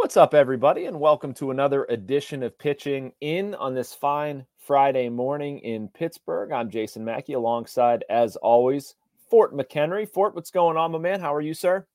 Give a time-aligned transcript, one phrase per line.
[0.00, 5.08] What's up, everybody, and welcome to another edition of Pitching In on this fine Friday
[5.10, 6.52] morning in Pittsburgh.
[6.52, 8.94] I'm Jason Mackey alongside, as always,
[9.28, 10.08] Fort McHenry.
[10.08, 11.20] Fort, what's going on, my man?
[11.20, 11.86] How are you, sir?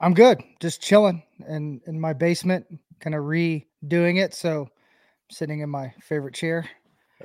[0.00, 0.42] I'm good.
[0.60, 2.66] Just chilling in in my basement,
[3.00, 4.34] kind of redoing it.
[4.34, 6.68] So, I'm sitting in my favorite chair,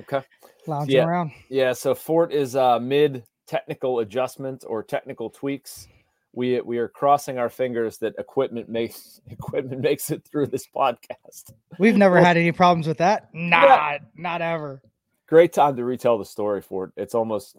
[0.00, 0.22] Okay.
[0.66, 1.04] lounging Yeah.
[1.04, 1.32] around.
[1.50, 5.88] Yeah, so Fort is uh, mid technical adjustment or technical tweaks.
[6.36, 11.52] We we are crossing our fingers that equipment makes equipment makes it through this podcast.
[11.80, 13.28] We've never Well- had any problems with that.
[13.34, 14.80] Not, not ever.
[15.26, 16.92] Great time to retell the story, Fort.
[16.96, 17.56] It's almost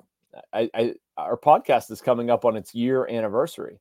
[0.54, 3.80] I, I our podcast is coming up on its year anniversary.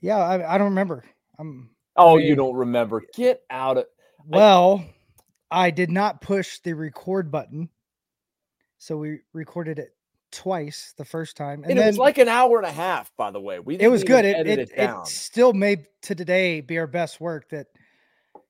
[0.00, 1.04] Yeah, I, I don't remember.
[1.38, 3.02] Um, Oh, you don't remember?
[3.14, 3.84] Get out of
[4.26, 4.84] well,
[5.50, 7.68] I did not push the record button,
[8.78, 9.95] so we recorded it
[10.36, 13.10] twice the first time, and, and, it then was like an hour and a half,
[13.16, 13.58] by the way.
[13.58, 14.24] We it was good.
[14.26, 17.48] It it, it, it still may to today be our best work.
[17.48, 17.68] That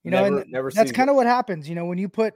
[0.02, 1.68] you know, Never- and never that's kind of what happens.
[1.68, 2.34] You know, when you put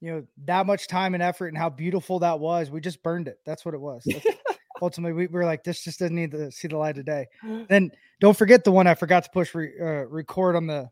[0.00, 3.28] you know that much time and effort and how beautiful that was, we just burned
[3.28, 3.38] it.
[3.44, 4.06] That's what it was.
[4.82, 7.26] Ultimately, we were like, this just doesn't need to see the light of day.
[7.68, 10.88] Then don't forget the one I forgot to push re, uh, record on the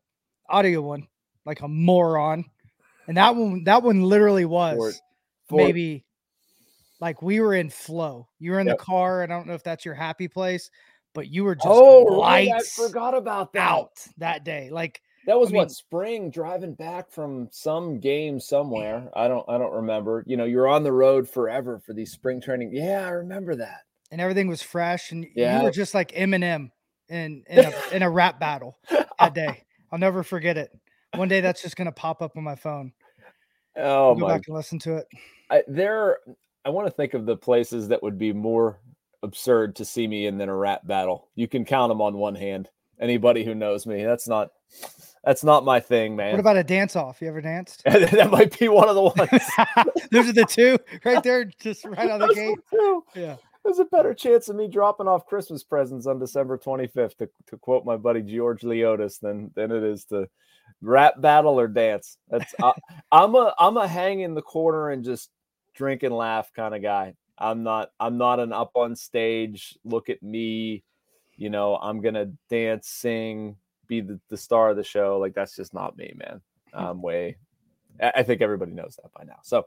[0.48, 1.06] audio one,
[1.44, 2.44] like a moron.
[3.06, 5.00] And that one, that one literally was
[5.50, 6.05] maybe
[7.00, 8.28] like we were in flow.
[8.39, 8.78] You were in Yep.
[8.78, 10.70] the car, and I don't know if that's your happy place,
[11.14, 13.69] but you were just Oh, right, I forgot about that.
[13.70, 14.69] out that day.
[14.70, 19.11] Like That was I what mean- spring driving back from some game somewhere.
[19.14, 20.23] I don't I don't remember.
[20.27, 22.70] You know, you're on the road forever for these spring training.
[22.73, 23.80] Yeah, I remember that.
[24.13, 25.63] and everything was fresh, and you Yeah.
[25.63, 26.70] were just like Eminem
[27.08, 28.78] in in a, in a rap battle
[29.18, 29.64] that day.
[29.92, 30.70] I'll never forget it.
[31.14, 32.92] One day that's just gonna pop up on my phone.
[33.77, 35.07] Oh I'll go my back and listen to it.
[35.51, 36.18] I, there
[36.66, 38.80] I want to think of the places that would be more
[39.22, 41.28] absurd to see me in than a rap battle.
[41.36, 42.68] You can count them on one hand.
[43.00, 44.50] Anybody who knows me, that's not
[45.22, 46.32] that's not my thing, man.
[46.32, 47.22] What about a dance off?
[47.22, 47.82] You ever danced?
[47.84, 50.00] that might be one of the ones.
[50.10, 52.58] Those are the two right there, just right on the gate.
[53.14, 53.36] Yeah.
[53.64, 57.58] There's a better chance of me dropping off Christmas presents on December 25th, to, to
[57.58, 60.28] quote my buddy George Leotis, than than it is to
[60.83, 62.18] rap battle or dance.
[62.28, 62.72] That's I,
[63.12, 65.30] I'm a I'm a hang in the corner and just
[65.77, 67.14] drink and laugh kind of guy.
[67.39, 69.79] I'm not I'm not an up on stage.
[69.85, 70.83] Look at me,
[71.37, 71.77] you know.
[71.77, 73.57] I'm gonna dance, sing,
[73.87, 75.19] be the, the star of the show.
[75.19, 76.41] Like that's just not me, man.
[76.75, 77.37] I'm way.
[78.03, 79.39] I I think everybody knows that by now.
[79.42, 79.67] So.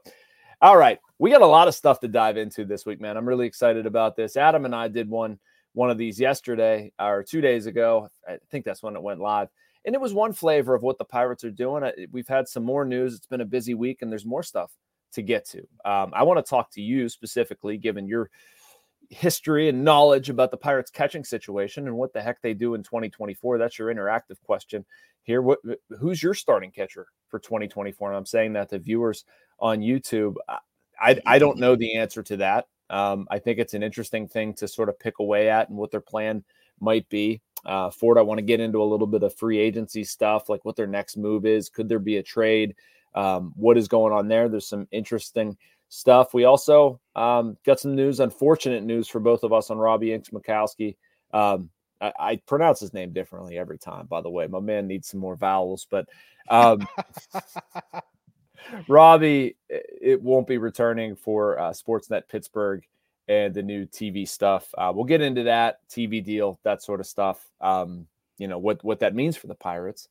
[0.62, 3.16] All right, we got a lot of stuff to dive into this week, man.
[3.16, 4.36] I'm really excited about this.
[4.36, 5.38] Adam and I did one
[5.72, 8.10] one of these yesterday or two days ago.
[8.28, 9.48] I think that's when it went live,
[9.86, 11.90] and it was one flavor of what the Pirates are doing.
[12.12, 13.14] We've had some more news.
[13.14, 14.70] It's been a busy week, and there's more stuff
[15.12, 15.60] to get to.
[15.84, 18.30] Um, I want to talk to you specifically, given your
[19.10, 22.82] history and knowledge about the Pirates catching situation and what the heck they do in
[22.82, 23.58] 2024.
[23.58, 24.84] That's your interactive question
[25.22, 25.42] here.
[25.42, 25.58] What
[25.98, 28.08] who's your starting catcher for 2024?
[28.08, 29.24] And I'm saying that to viewers
[29.58, 30.36] on YouTube.
[31.00, 32.66] I I, don't know the answer to that.
[32.90, 35.90] Um, I think it's an interesting thing to sort of pick away at and what
[35.90, 36.44] their plan
[36.78, 37.40] might be.
[37.64, 40.64] Uh, Fort, I want to get into a little bit of free agency stuff, like
[40.64, 41.68] what their next move is.
[41.68, 42.74] Could there be a trade?
[43.14, 44.48] Um, what is going on there?
[44.48, 45.56] There's some interesting
[45.88, 46.32] stuff.
[46.32, 50.96] We also um, got some news, unfortunate news for both of us on Robby Incmikoski.
[51.32, 54.46] Um, I, I pronounce his name differently every time, by the way.
[54.46, 56.08] My man needs some more vowels, but
[56.48, 56.86] um,
[58.88, 62.84] Robbie, it won't be returning for uh, Sportsnet Pittsburgh
[63.28, 64.72] and the new TV stuff.
[64.76, 67.48] Uh, we'll get into that TV deal, that sort of stuff.
[67.60, 68.06] Um,
[68.38, 70.08] you know what what that means for the Pirates.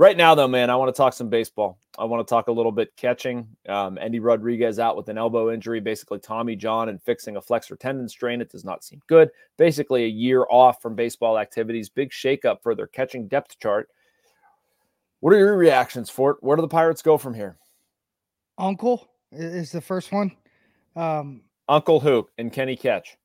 [0.00, 1.78] Right now, though, man, I want to talk some baseball.
[1.98, 3.46] I want to talk a little bit catching.
[3.68, 7.76] Um, Endy Rodriguez out with an elbow injury, basically Tommy John and fixing a flexor
[7.76, 8.40] tendon strain.
[8.40, 9.28] It does not seem good.
[9.58, 11.90] Basically, a year off from baseball activities.
[11.90, 13.90] Big shakeup for their catching depth chart.
[15.20, 16.38] What are your reactions Fort?
[16.40, 17.58] Where do the Pirates go from here?
[18.56, 20.32] Uncle is the first one.
[20.96, 23.18] Um, Uncle Hook and Kenny Catch.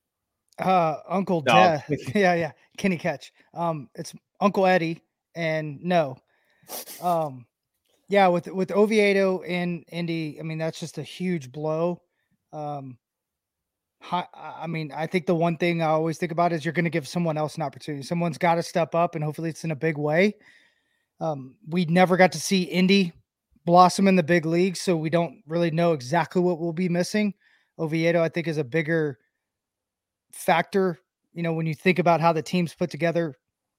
[0.60, 1.54] uh, Uncle No.
[1.54, 1.83] Dad.
[2.13, 2.51] yeah, yeah.
[2.77, 3.31] Kenny Catch.
[3.54, 5.01] Um, it's Uncle Eddie,
[5.36, 6.18] and no.
[7.02, 7.46] Um,
[8.08, 12.02] yeah, with with Oviedo and Endy, I mean that's just a huge blow.
[12.54, 12.98] Um,
[14.12, 16.92] I mean, I think the one thing I always think about is you're going to
[16.92, 18.04] give someone else an opportunity.
[18.04, 20.36] Someone's got to step up, and hopefully, it's in a big way.
[21.20, 23.14] Um, we never got to see Endy
[23.66, 27.34] blossom in the big leagues, so we don't really know exactly what we'll be missing.
[27.80, 29.18] Oviedo, I think, is a bigger
[30.32, 31.00] factor.
[31.34, 33.36] You know, when you think about how the team's put together,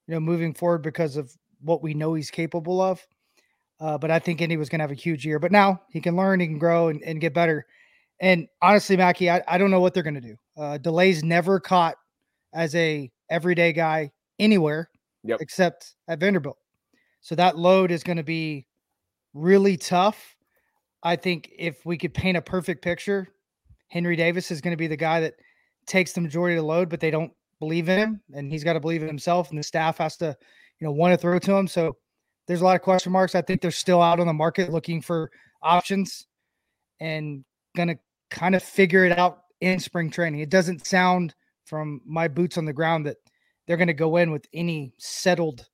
[0.09, 3.07] you know, moving forward because of what we know he's capable of.
[3.79, 5.39] Uh, but I think Endy was going to have a huge year.
[5.39, 7.67] But now he can learn, he can grow, and, and get better.
[8.21, 10.37] And honestly, Mackey, I, I don't know what they're going to do.
[10.57, 11.97] Uh, Delay's never caught
[12.55, 14.89] as a everyday guy anywhere
[15.23, 15.41] yep.
[15.41, 16.59] except at Vanderbilt.
[17.21, 18.67] So that load is going to be
[19.35, 20.37] really tough.
[21.03, 23.29] I think if we could paint a perfect picture,
[23.89, 25.35] Henry Davis is going to be the guy that
[25.87, 28.75] takes the majority of the load, but they don't believe in him, and he's got
[28.75, 30.37] to believe in himself, and the staff has to,
[30.81, 31.67] you know, want to throw to him.
[31.67, 31.97] So
[32.47, 33.35] there's a lot of question marks.
[33.35, 35.31] I think they're still out on the market looking for
[35.63, 36.27] options
[37.01, 37.45] and
[37.77, 37.97] going to
[38.31, 40.41] kind of figure it out in spring training.
[40.41, 41.35] It doesn't sound
[41.65, 43.17] from my boots on the ground that
[43.67, 45.67] they're going to go in with any settled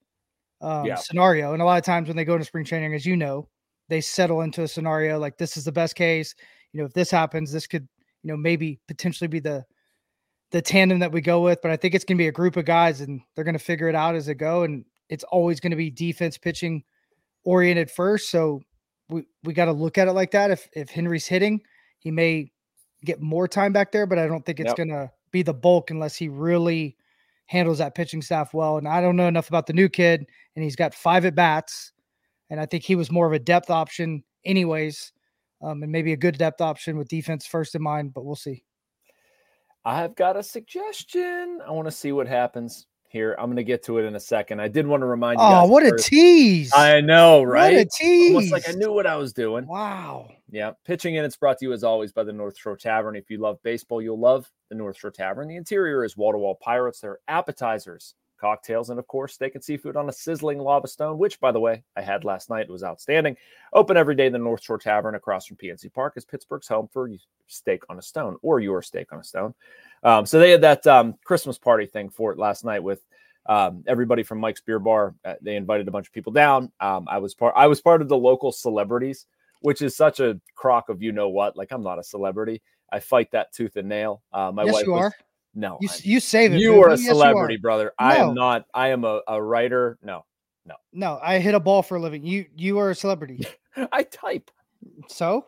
[0.61, 0.95] um, yeah.
[0.95, 1.53] scenario.
[1.53, 3.49] And a lot of times when they go to spring training, as you know,
[3.89, 6.35] they settle into a scenario like this is the best case.
[6.73, 7.87] You know, if this happens, this could,
[8.23, 9.65] you know, maybe potentially be the
[10.53, 11.61] the tandem that we go with.
[11.61, 13.65] But I think it's going to be a group of guys, and they're going to
[13.65, 14.63] figure it out as they go.
[14.63, 16.83] And it's always going to be defense pitching
[17.45, 18.31] oriented first.
[18.31, 18.63] So
[19.11, 20.51] we we got to look at it like that.
[20.51, 21.61] If if Henry's hitting,
[21.99, 22.51] he may
[23.05, 24.77] get more time back there, but I don't think it's yep.
[24.77, 26.97] going to be the bulk unless he really
[27.47, 28.79] handles that pitching staff well.
[28.79, 30.25] And I don't know enough about the new kid,
[30.57, 31.93] and he's got five at bats,
[32.49, 35.13] and I think he was more of a depth option, anyways,
[35.61, 38.15] um, and maybe a good depth option with defense first in mind.
[38.15, 38.65] But we'll see.
[39.85, 41.59] I've got a suggestion.
[41.67, 43.37] I want to see what happens here.
[43.39, 44.61] I'm going to get to it in a second.
[44.61, 45.47] I did want to remind you.
[45.47, 46.73] Oh, what a tease!
[46.75, 47.75] I know, right?
[47.75, 48.35] What a tease!
[48.35, 49.67] Almost like I knew what I was doing.
[49.67, 50.31] Wow.
[50.51, 50.73] Yeah.
[50.85, 53.15] Pitching in, it's brought to you as always by the North Shore Tavern.
[53.15, 55.47] If you love baseball, you'll love the North Shore Tavern.
[55.47, 57.01] The interior is wall to wall pirates.
[57.01, 61.19] There are appetizers, cocktails, and of course, steak and seafood on a sizzling lava stone,
[61.19, 62.63] which, by the way, I had last night.
[62.63, 63.37] It was outstanding.
[63.73, 67.09] Open every day, the North Shore Tavern across from PNC Park is Pittsburgh's home for
[67.47, 69.55] steak on a stone or your steak on a stone.
[70.03, 73.05] Um, so they had that um, Christmas party thing for it last night with
[73.47, 75.15] um, everybody from Mike's Beer Bar.
[75.25, 76.71] Uh, they invited a bunch of people down.
[76.81, 77.55] Um, I was part.
[77.57, 79.27] I was part of the local celebrities,
[79.61, 81.57] which is such a crock of you know what.
[81.57, 82.63] Like I'm not a celebrity.
[82.91, 84.23] I fight that tooth and nail.
[84.33, 85.15] Uh, my yes, wife you was, are.
[85.55, 86.61] No, you, you save it.
[86.61, 87.59] You are a yes, celebrity, are.
[87.59, 87.85] brother.
[87.85, 88.07] No.
[88.07, 88.65] I am not.
[88.73, 89.99] I am a, a writer.
[90.03, 90.25] No,
[90.65, 91.19] no, no.
[91.23, 92.25] I hit a ball for a living.
[92.25, 93.47] You you are a celebrity.
[93.93, 94.51] I type.
[95.09, 95.47] So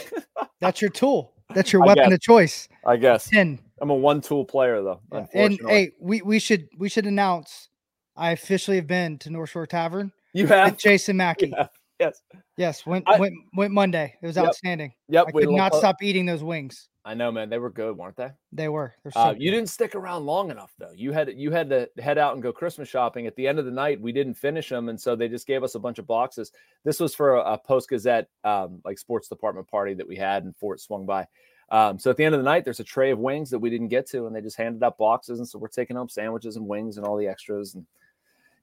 [0.60, 1.34] that's your tool.
[1.54, 2.68] That's your weapon of choice.
[2.86, 3.28] I guess.
[3.28, 3.58] Ten.
[3.82, 5.00] I'm a one tool player though.
[5.12, 5.26] Yeah.
[5.34, 7.68] And hey, we, we should we should announce
[8.16, 10.12] I officially have been to North Shore Tavern.
[10.32, 11.52] You have Jason Mackey.
[11.98, 12.22] Yes.
[12.56, 12.86] Yes.
[12.86, 14.14] Went I, went went Monday.
[14.22, 14.46] It was yep.
[14.46, 14.92] outstanding.
[15.08, 15.26] Yep.
[15.28, 16.88] I could not stop eating those wings.
[17.04, 17.50] I know, man.
[17.50, 18.30] They were good, weren't they?
[18.52, 18.94] They were.
[19.12, 20.92] So uh, you didn't stick around long enough, though.
[20.94, 23.26] You had you had to head out and go Christmas shopping.
[23.26, 25.64] At the end of the night, we didn't finish them, and so they just gave
[25.64, 26.52] us a bunch of boxes.
[26.84, 30.44] This was for a, a Post Gazette um, like sports department party that we had,
[30.44, 31.26] and Fort swung by.
[31.72, 33.70] Um, so at the end of the night, there's a tray of wings that we
[33.70, 35.38] didn't get to, and they just handed out boxes.
[35.38, 37.74] And so we're taking home sandwiches and wings and all the extras.
[37.74, 37.86] And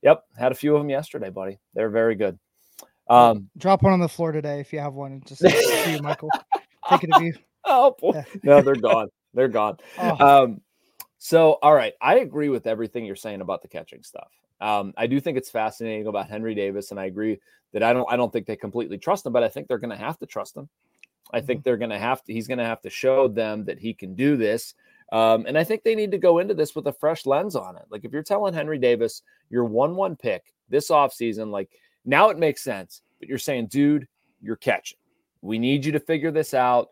[0.04, 1.58] yep, had a few of them yesterday, buddy.
[1.74, 2.38] They're very good.
[3.10, 5.24] Um, Drop one on the floor today if you have one.
[5.26, 6.30] Just for you, Michael.
[6.88, 7.34] Take it of you.
[7.66, 8.12] Oh, boy.
[8.14, 8.24] Yeah.
[8.44, 9.10] no, they're gone.
[9.34, 9.78] They're gone.
[9.98, 10.44] Oh.
[10.44, 10.62] Um,
[11.18, 14.30] so, all right, I agree with everything you're saying about the catching stuff.
[14.62, 17.40] Um, I do think it's fascinating about Henry Davis, and I agree
[17.74, 19.90] that I don't I don't think they completely trust him, but I think they're going
[19.90, 20.70] to have to trust him.
[21.32, 21.64] I think mm-hmm.
[21.64, 24.16] they're going to have to, he's going to have to show them that he can
[24.16, 24.74] do this.
[25.12, 27.76] Um, and I think they need to go into this with a fresh lens on
[27.76, 27.84] it.
[27.90, 31.70] Like if you're telling Henry Davis, your 1 1 pick this offseason, like
[32.06, 34.08] now it makes sense, but you're saying, dude,
[34.42, 34.98] you're catching.
[35.42, 36.90] We need you to figure this out.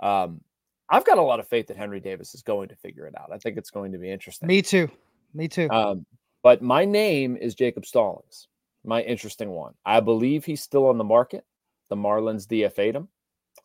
[0.00, 0.40] Um,
[0.88, 3.30] I've got a lot of faith that Henry Davis is going to figure it out.
[3.32, 4.46] I think it's going to be interesting.
[4.46, 4.88] Me too.
[5.34, 5.68] Me too.
[5.70, 6.06] Um,
[6.42, 8.46] but my name is Jacob Stallings,
[8.84, 9.74] my interesting one.
[9.84, 11.44] I believe he's still on the market.
[11.88, 13.08] The Marlins DFA'd him.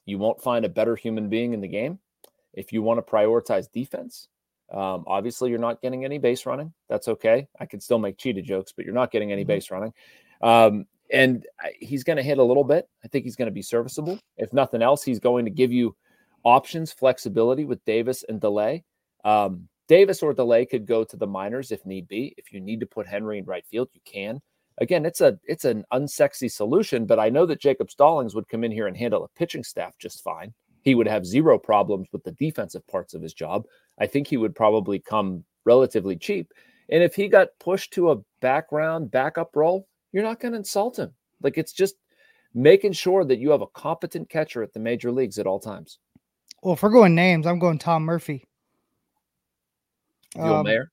[0.05, 1.99] You won't find a better human being in the game.
[2.53, 4.27] If you want to prioritize defense,
[4.71, 6.73] um, obviously you're not getting any base running.
[6.89, 7.47] That's okay.
[7.59, 9.47] I can still make cheetah jokes, but you're not getting any mm-hmm.
[9.47, 9.93] base running.
[10.41, 11.45] Um, and
[11.79, 12.87] he's going to hit a little bit.
[13.03, 14.17] I think he's going to be serviceable.
[14.37, 15.95] If nothing else, he's going to give you
[16.43, 18.83] options, flexibility with Davis and Delay.
[19.25, 22.33] Um, Davis or Delay could go to the minors if need be.
[22.37, 24.41] If you need to put Henry in right field, you can
[24.81, 28.65] again, it's a it's an unsexy solution, but I know that Jacob Stallings would come
[28.65, 30.53] in here and handle a pitching staff just fine.
[30.81, 33.65] He would have zero problems with the defensive parts of his job.
[33.99, 36.51] I think he would probably come relatively cheap.
[36.89, 40.97] And if he got pushed to a background backup role, you're not going to insult
[40.97, 41.13] him.
[41.41, 41.95] Like it's just
[42.55, 45.99] making sure that you have a competent catcher at the major leagues at all times.
[46.63, 48.47] Well, if we're going names, I'm going Tom Murphy.
[50.35, 50.91] Joe Um, Mayer?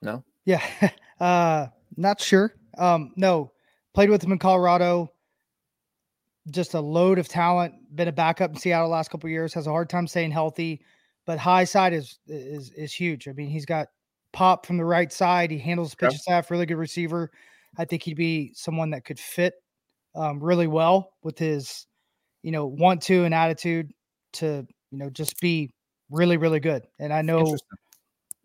[0.00, 0.24] No.
[0.44, 0.62] Yeah,
[1.20, 1.66] uh,
[1.96, 2.54] not sure.
[2.76, 3.52] Um, no,
[3.94, 5.12] played with him in Colorado.
[6.50, 7.74] Just a load of talent.
[7.94, 9.52] Been a backup in Seattle last couple years.
[9.54, 10.82] Has a hard time staying healthy,
[11.24, 13.26] but high side is is is huge.
[13.26, 13.88] I mean, he's got
[14.32, 15.50] pop from the right side.
[15.50, 16.50] He handles the pitch staff.
[16.50, 17.30] Really good receiver.
[17.78, 19.54] I think he'd be someone that could fit
[20.14, 21.86] um, really well with his,
[22.42, 23.92] you know, want to and attitude
[24.34, 25.70] to you know just be
[26.10, 26.86] really really good.
[26.98, 27.56] And I know.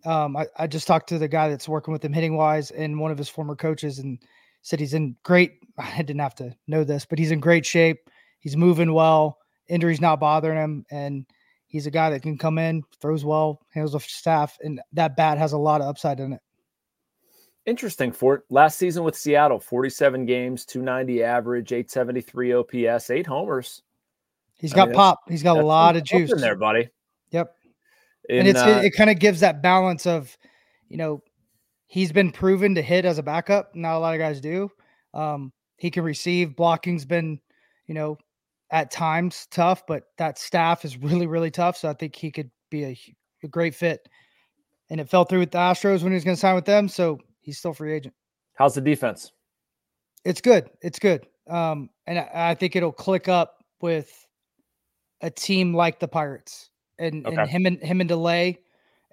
[0.05, 2.99] Um, I, I just talked to the guy that's working with him hitting wise and
[2.99, 4.19] one of his former coaches and
[4.61, 5.53] said he's in great.
[5.77, 8.09] I didn't have to know this, but he's in great shape.
[8.39, 9.37] He's moving well.
[9.67, 11.25] Injuries not bothering him, and
[11.67, 15.37] he's a guy that can come in, throws well, handles the staff, and that bat
[15.37, 16.41] has a lot of upside in it.
[17.65, 18.11] Interesting.
[18.11, 23.81] For last season with Seattle, 47 games, 290 average, 873 OPS, eight homers.
[24.57, 25.19] He's I got mean, pop.
[25.29, 26.89] He's got a lot of juice in there, buddy.
[27.31, 27.55] Yep.
[28.31, 30.37] In, and it's uh, it, it kind of gives that balance of,
[30.87, 31.21] you know,
[31.87, 33.75] he's been proven to hit as a backup.
[33.75, 34.71] Not a lot of guys do.
[35.13, 36.55] Um, he can receive.
[36.55, 37.41] Blocking's been,
[37.87, 38.17] you know,
[38.71, 41.75] at times tough, but that staff is really really tough.
[41.75, 42.97] So I think he could be a,
[43.43, 44.07] a great fit.
[44.89, 46.87] And it fell through with the Astros when he was going to sign with them,
[46.87, 48.13] so he's still free agent.
[48.55, 49.33] how's the defense?
[50.23, 50.69] It's good.
[50.81, 51.27] It's good.
[51.49, 54.25] Um, and I, I think it'll click up with
[55.21, 56.70] a team like the Pirates
[57.01, 58.59] and, and him and him and Delay.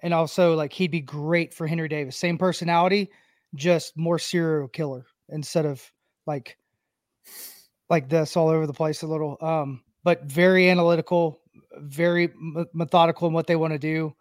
[0.01, 2.15] And also like he'd be great for Henry Davis.
[2.15, 3.11] Same personality,
[3.55, 5.83] just more serial killer instead of
[6.25, 6.57] like
[7.89, 9.37] like this all over the place a little.
[9.41, 11.41] Um, but very analytical,
[11.77, 14.15] very m- methodical in what they want to do.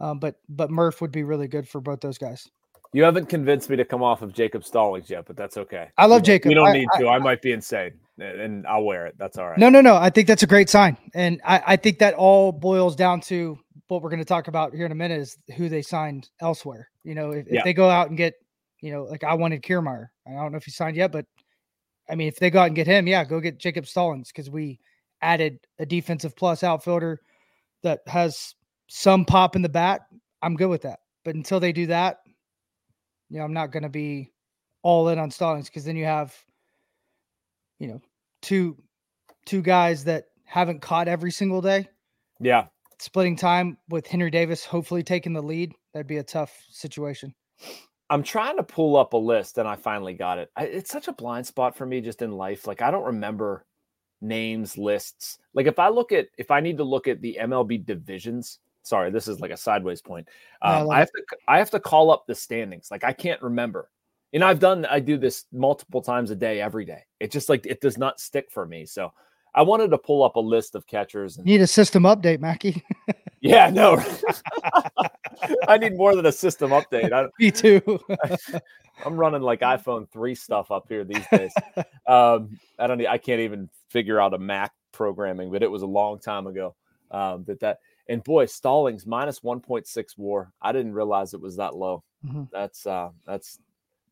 [0.00, 2.48] Um, but but Murph would be really good for both those guys.
[2.92, 5.88] You haven't convinced me to come off of Jacob Stallings yet, but that's okay.
[5.98, 6.48] I love Jacob.
[6.48, 7.08] We don't I- need to.
[7.08, 9.14] I, might be insane, and- I'll wear it.
[9.18, 9.58] That's all right.
[9.58, 9.96] No, no, no.
[9.96, 10.96] I think that's a great sign.
[11.14, 13.58] And I, I think that all boils down to
[13.88, 16.88] what we're going to talk about here in a minute is who they signed elsewhere.
[17.04, 17.58] You know, if, Yeah.
[17.58, 18.34] if they go out and get,
[18.80, 20.08] you know, like I wanted Kiermaier.
[20.26, 21.24] I don't know if he signed yet, but
[22.10, 24.50] I mean, if they go out and get him, yeah, go get Jacob Stallings because
[24.50, 24.78] we
[25.22, 27.20] added a defensive plus outfielder
[27.82, 28.54] that has
[28.88, 30.02] some pop in the bat.
[30.42, 31.00] I'm good with that.
[31.24, 32.18] But until they do that,
[33.30, 34.32] you know, I'm not going to be
[34.82, 36.34] all in on Stallings because then you have,
[37.78, 38.00] you know,
[38.48, 38.76] two
[39.44, 41.86] two guys that haven't caught every single day,
[42.40, 42.66] Yeah,
[42.98, 45.74] splitting time with Henry Davis hopefully taking the lead.
[45.92, 47.34] That'd be a tough situation.
[48.08, 50.50] I'm trying to pull up a list, and I finally got it.
[50.56, 52.66] I, it's such a blind spot for me just in life.
[52.66, 53.66] Like I don't remember
[54.22, 55.38] names, lists.
[55.52, 58.60] Like if I look at, if I need to look at the MLB divisions.
[58.82, 60.26] Sorry, this is like a sideways point.
[60.64, 62.90] No, I Um, I have to, I have to call up the standings.
[62.90, 63.90] Like I can't remember.
[64.32, 67.02] And I've done, I do this multiple times a day, every day.
[67.20, 68.84] It just like it does not stick for me.
[68.84, 69.12] So
[69.54, 71.38] I wanted to pull up a list of catchers.
[71.38, 72.84] And, Need a system update, Mackey.
[73.40, 74.02] yeah, no,
[75.68, 77.12] I need more than a system update.
[77.12, 78.00] I, Me too.
[79.04, 81.52] I'm running like iPhone 3 stuff up here these days.
[82.06, 85.86] um, I don't I can't even figure out a Mac programming, but it was a
[85.86, 86.74] long time ago.
[87.10, 90.52] Um, that that and boy, Stallings minus 1.6 war.
[90.60, 92.02] I didn't realize it was that low.
[92.26, 92.48] Mhm.
[92.50, 93.58] That's uh that's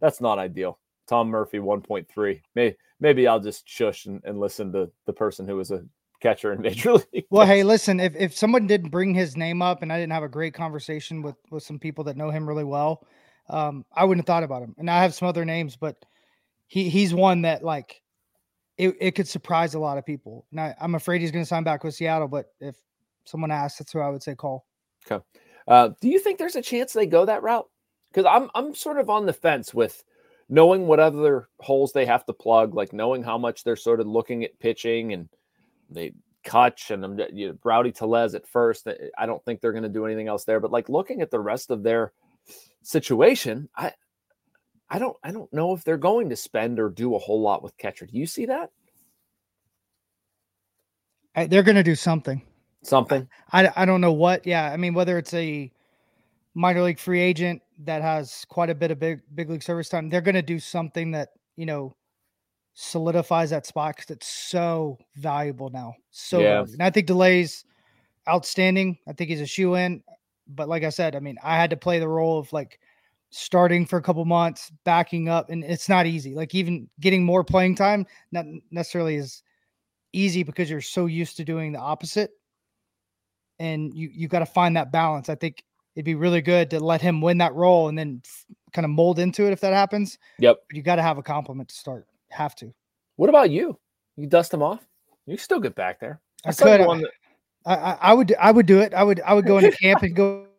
[0.01, 0.79] that's not ideal.
[1.07, 2.41] Tom Murphy 1.3.
[2.55, 5.85] Maybe maybe I'll just shush and, and listen to the person who was a
[6.21, 7.27] catcher in Major League.
[7.31, 10.23] well, hey, listen, if, if someone didn't bring his name up and I didn't have
[10.23, 13.07] a great conversation with with some people that know him really well,
[13.49, 14.75] um, I wouldn't have thought about him.
[14.79, 15.97] And I have some other names, but
[16.67, 18.03] he he's one that like
[18.79, 20.47] it, it could surprise a lot of people.
[20.51, 22.77] And I, I'm afraid he's gonna sign back with Seattle, but if
[23.25, 24.67] someone asks, that's who I would say call.
[25.69, 27.69] Uh, do you think there's a chance they go that route?
[28.17, 30.03] Because I'm I'm sort of on the fence with
[30.49, 34.07] knowing what other holes they have to plug, like knowing how much they're sort of
[34.07, 35.29] looking at pitching and
[35.91, 38.87] they Kutch and um, you know, Rowdy Tellez at first.
[38.87, 40.61] uh, I don't think they're going to do anything else there.
[40.61, 42.15] But like looking at the rest of their
[42.83, 43.93] situation, I
[44.89, 47.63] I don't I don't know if they're going to spend or do a whole lot
[47.63, 48.07] with catcher.
[48.07, 48.71] Do you see that?
[51.35, 52.41] I, they're gonna do something.
[52.83, 53.29] Something?
[53.53, 54.47] I, I don't know what.
[54.47, 55.71] Yeah, I mean whether it's a
[56.55, 60.09] minor league free agent that has quite a bit of big big league service time,
[60.09, 61.95] they're going to do something that you know
[62.75, 65.95] solidifies that spot because it's so valuable now.
[66.11, 66.61] So Yeah.
[66.61, 67.65] and I think delays
[68.29, 68.99] outstanding.
[69.09, 70.03] I think he's a shoe in.
[70.49, 72.79] But like I said, I mean I had to play the role of like
[73.31, 76.35] starting for a couple months, backing up, and it's not easy.
[76.35, 79.43] Like even getting more playing time, not necessarily is
[80.13, 82.31] easy because you're so used to doing the opposite
[83.59, 85.29] and you you got to find that balance.
[85.29, 85.63] I think
[85.97, 88.23] it'd be really good to let him win that role and then
[88.73, 90.19] kind of mold into it if that happens.
[90.39, 90.59] Yep.
[90.69, 92.07] But you got to have a compliment to start.
[92.31, 92.73] Have to.
[93.17, 93.79] What about you?
[94.17, 94.87] You dust them off?
[95.27, 96.21] You still get back there.
[96.45, 96.87] I saw you could.
[96.87, 97.11] on the-
[97.65, 98.35] I, I, I would.
[98.39, 98.95] I would do it.
[98.95, 99.21] I would.
[99.23, 100.47] I would go into camp and go.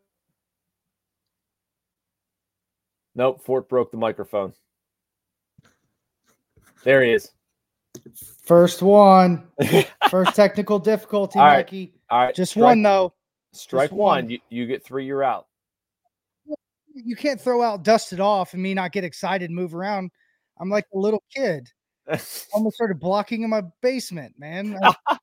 [3.15, 4.53] Nope, Fort broke the microphone.
[6.83, 7.31] There he is.
[8.43, 9.47] First one.
[10.11, 11.57] First technical difficulty, All right.
[11.65, 11.93] Mikey.
[12.11, 13.13] All right, Just strike- one though.
[13.53, 14.25] Strike one.
[14.25, 14.29] one.
[14.29, 15.05] You, you get three.
[15.05, 15.47] You're out.
[16.93, 20.09] You can't throw out, dust it off, and me not get excited, move around.
[20.59, 21.69] I'm like a little kid.
[22.53, 24.77] Almost started blocking in my basement, man.
[25.07, 25.17] I-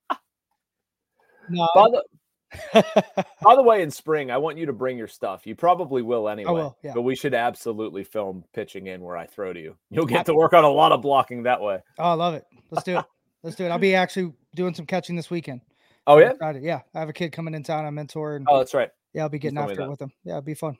[1.50, 2.84] no, by, the,
[3.42, 5.46] by the way, in spring, I want you to bring your stuff.
[5.46, 6.52] You probably will anyway.
[6.52, 6.92] will, yeah.
[6.94, 9.76] But we should absolutely film pitching in where I throw to you.
[9.90, 11.80] You'll get to work on a lot of blocking that way.
[11.98, 12.44] oh, I love it.
[12.70, 13.04] Let's do it.
[13.42, 13.68] Let's do it.
[13.68, 15.60] I'll be actually doing some catching this weekend.
[16.06, 16.30] Oh yeah.
[16.30, 16.62] excited.
[16.62, 17.84] Yeah, I have a kid coming in town.
[17.84, 18.90] I mentor, and Oh, that's right.
[19.12, 20.12] yeah, I'll be getting after it with him.
[20.24, 20.76] Yeah, it'd be fun.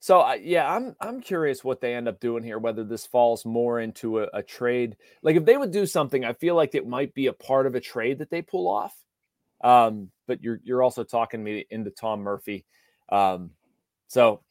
[0.00, 2.58] So I yeah, I'm I'm curious what they end up doing here.
[2.58, 6.32] Whether this falls more into a, a trade, like if they would do something, I
[6.32, 8.96] feel like it might be a part of a trade that they pull off.
[9.62, 12.66] Um, but you're you're also talking me into Tom Murphy.
[13.10, 13.50] Um,
[14.08, 14.42] so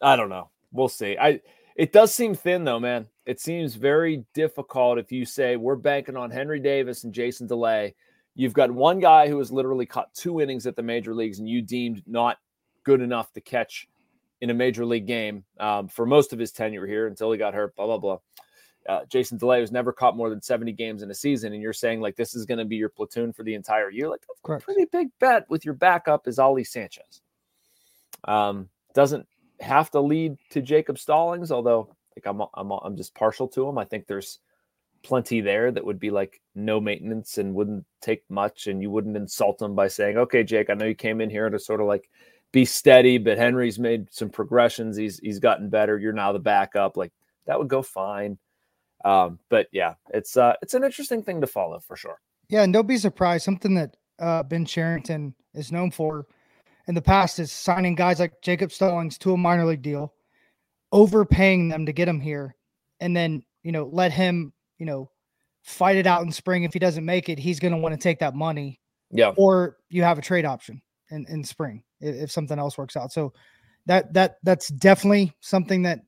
[0.00, 0.50] I don't know.
[0.72, 1.18] We'll see.
[1.18, 1.42] I
[1.74, 3.06] it does seem thin though, man.
[3.26, 7.94] It seems very difficult if you say we're banking on Henry Davis and Jason DeLay.
[8.36, 11.48] You've got one guy who has literally caught two innings at the major leagues, and
[11.48, 12.36] you deemed not
[12.84, 13.88] good enough to catch
[14.42, 17.54] in a major league game um, for most of his tenure here until he got
[17.54, 17.74] hurt.
[17.74, 18.18] Blah blah blah.
[18.88, 21.72] Uh, Jason DeLay has never caught more than 70 games in a season, and you're
[21.72, 24.08] saying like this is going to be your platoon for the entire year.
[24.08, 24.62] Like that's Correct.
[24.62, 27.22] a pretty big bet with your backup is Ali Sanchez.
[28.24, 29.26] Um, doesn't
[29.60, 33.78] have to lead to Jacob Stallings, although like I'm I'm I'm just partial to him.
[33.78, 34.40] I think there's
[35.06, 39.16] plenty there that would be like no maintenance and wouldn't take much, and you wouldn't
[39.16, 41.86] insult him by saying, "Okay, Jake, I know you came in here to sort of
[41.86, 42.10] like
[42.52, 44.96] be steady, but Henry's made some progressions.
[44.96, 45.98] He's he's gotten better.
[45.98, 46.96] You're now the backup.
[46.96, 47.12] Like
[47.46, 48.38] that would go fine.
[49.04, 52.20] Um, but yeah, it's uh it's an interesting thing to follow for sure.
[52.48, 53.44] Yeah, and don't be surprised.
[53.44, 56.26] Something that uh, Ben Cherington is known for
[56.86, 60.14] in the past is signing guys like Jacob Stallings to a minor league deal,
[60.92, 62.56] overpaying them to get him here,
[63.00, 65.10] and then you know let him you know
[65.62, 66.62] fight it out in spring.
[66.62, 69.32] If he doesn't make it, he's going to want to take that money, Yeah.
[69.36, 73.12] or you have a trade option in in spring if, if something else works out.
[73.12, 73.32] So
[73.86, 76.00] that that that's definitely something that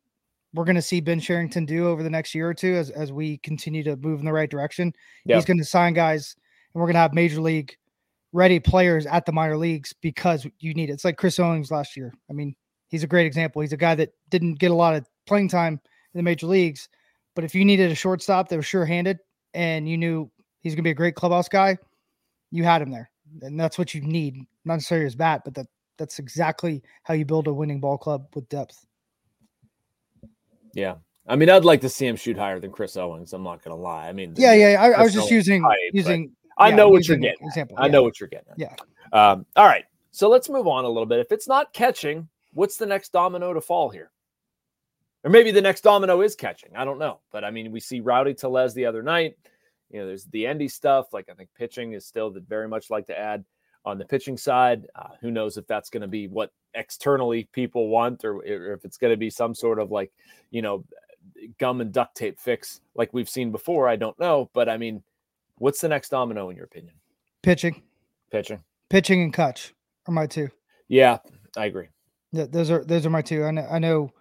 [0.55, 3.13] we're going to see Ben Cherington do over the next year or two as as
[3.13, 4.93] we continue to move in the right direction.
[5.25, 5.37] Yeah.
[5.37, 6.35] He's going to sign guys,
[6.75, 7.77] and we're going to have major league
[8.33, 10.93] ready players at the minor leagues because you need it.
[10.93, 12.13] It's like Chris Owings last year.
[12.29, 12.55] I mean,
[12.89, 13.63] he's a great example.
[13.63, 15.75] He's a guy that didn't get a lot of playing time
[16.15, 16.89] in the major leagues,
[17.39, 19.21] but if you needed a shortstop that was sure-handed
[19.55, 21.79] and you knew he's going to be a great clubhouse guy,
[22.51, 24.45] you had him there, and that's what you need.
[24.65, 28.27] Not necessarily his bat, but that that's exactly how you build a winning ball club
[28.35, 28.85] with depth.
[30.75, 30.97] Yeah.
[31.29, 33.33] I mean, I'd like to see him shoot higher than Chris Owings.
[33.33, 34.09] I'm not going to lie.
[34.09, 34.83] I mean, Yeah, yeah.
[34.83, 36.33] I, I was just using but using.
[36.57, 37.47] I yeah, know what you're getting.
[37.47, 37.77] Example.
[37.79, 38.51] I know what you're getting.
[38.51, 38.59] At.
[38.59, 38.75] Yeah.
[39.13, 39.85] Um, all right.
[40.11, 41.21] So let's move on a little bit.
[41.21, 44.11] If it's not catching, what's the next domino to fall here?
[45.25, 46.77] Or maybe the next domino is catching.
[46.77, 47.21] I don't know.
[47.33, 49.37] But I mean, we see Rowdy Tellez the other night.
[49.91, 51.07] You know, there's the Endy stuff.
[51.13, 53.45] Like I think pitching is still that very much like to add
[53.85, 54.87] on the pitching side.
[54.95, 58.85] Uh, who knows if that's going to be what externally people want or, or if
[58.85, 60.13] it's going to be some sort of like,
[60.51, 60.85] you know,
[61.59, 63.89] gum and duct tape fix like we've seen before.
[63.89, 64.51] I don't know.
[64.53, 65.03] But I mean,
[65.57, 66.95] what's the next domino in your opinion?
[67.43, 67.83] Pitching,
[68.31, 68.61] Pitching.
[68.91, 69.73] pitching, and catch
[70.07, 70.49] are my two.
[70.89, 71.19] Yeah,
[71.57, 71.89] I agree.
[72.33, 73.45] Yeah, those are those are my two.
[73.45, 73.67] I know.
[73.71, 74.13] I know.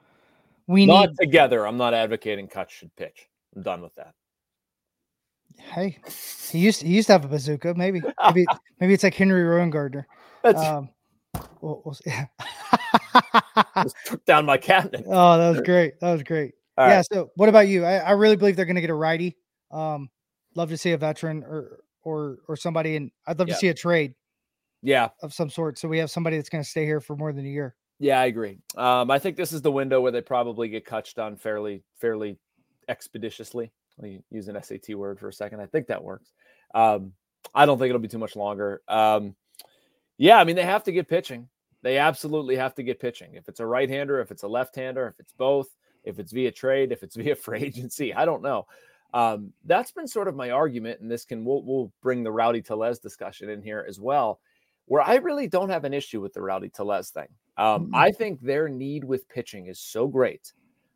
[0.67, 1.17] We Not need.
[1.19, 1.65] together.
[1.65, 3.27] I'm not advocating Kutch should pitch.
[3.55, 4.13] I'm done with that.
[5.73, 5.97] Hey,
[6.51, 7.73] he used he used to have a bazooka.
[7.75, 8.45] Maybe maybe
[8.79, 10.03] maybe it's like Henry Rowengartner.
[10.43, 10.89] That's Um,
[11.61, 12.11] we'll, we'll see.
[13.83, 15.05] just took down my cabinet.
[15.07, 15.99] oh, that was great.
[15.99, 16.53] That was great.
[16.77, 16.97] All yeah.
[16.97, 17.05] right.
[17.11, 17.85] So, what about you?
[17.85, 19.35] I, I really believe they're going to get a righty.
[19.71, 20.09] Um,
[20.55, 23.55] love to see a veteran or or or somebody, and I'd love Yeah.
[23.55, 24.13] to see a trade
[24.83, 25.79] Yeah, of some sort.
[25.79, 27.75] So we have somebody that's going to stay here for more than a year.
[27.99, 28.59] Yeah, I agree.
[28.75, 32.37] Um, I think this is the window where they probably get Kutch done fairly, fairly
[32.87, 33.71] expeditiously.
[33.97, 35.59] Let me use an SAT word for a second.
[35.59, 36.31] I think that works.
[36.75, 37.13] Um,
[37.55, 38.81] I don't think it'll be too much longer.
[38.87, 39.35] Um,
[40.17, 41.47] yeah, I mean they have to get pitching.
[41.81, 43.35] They absolutely have to get pitching.
[43.35, 45.67] If it's a right-hander, if it's a left-hander, if it's both,
[46.03, 48.67] if it's via trade, if it's via free agency, I don't know.
[49.13, 52.61] Um, that's been sort of my argument, and this can we'll, we'll bring the Rowdy
[52.61, 54.39] Tellez discussion in here as well,
[54.85, 57.27] where I really don't have an issue with the Rowdy Tellez thing.
[57.57, 60.53] Um, I think their need with pitching is so great,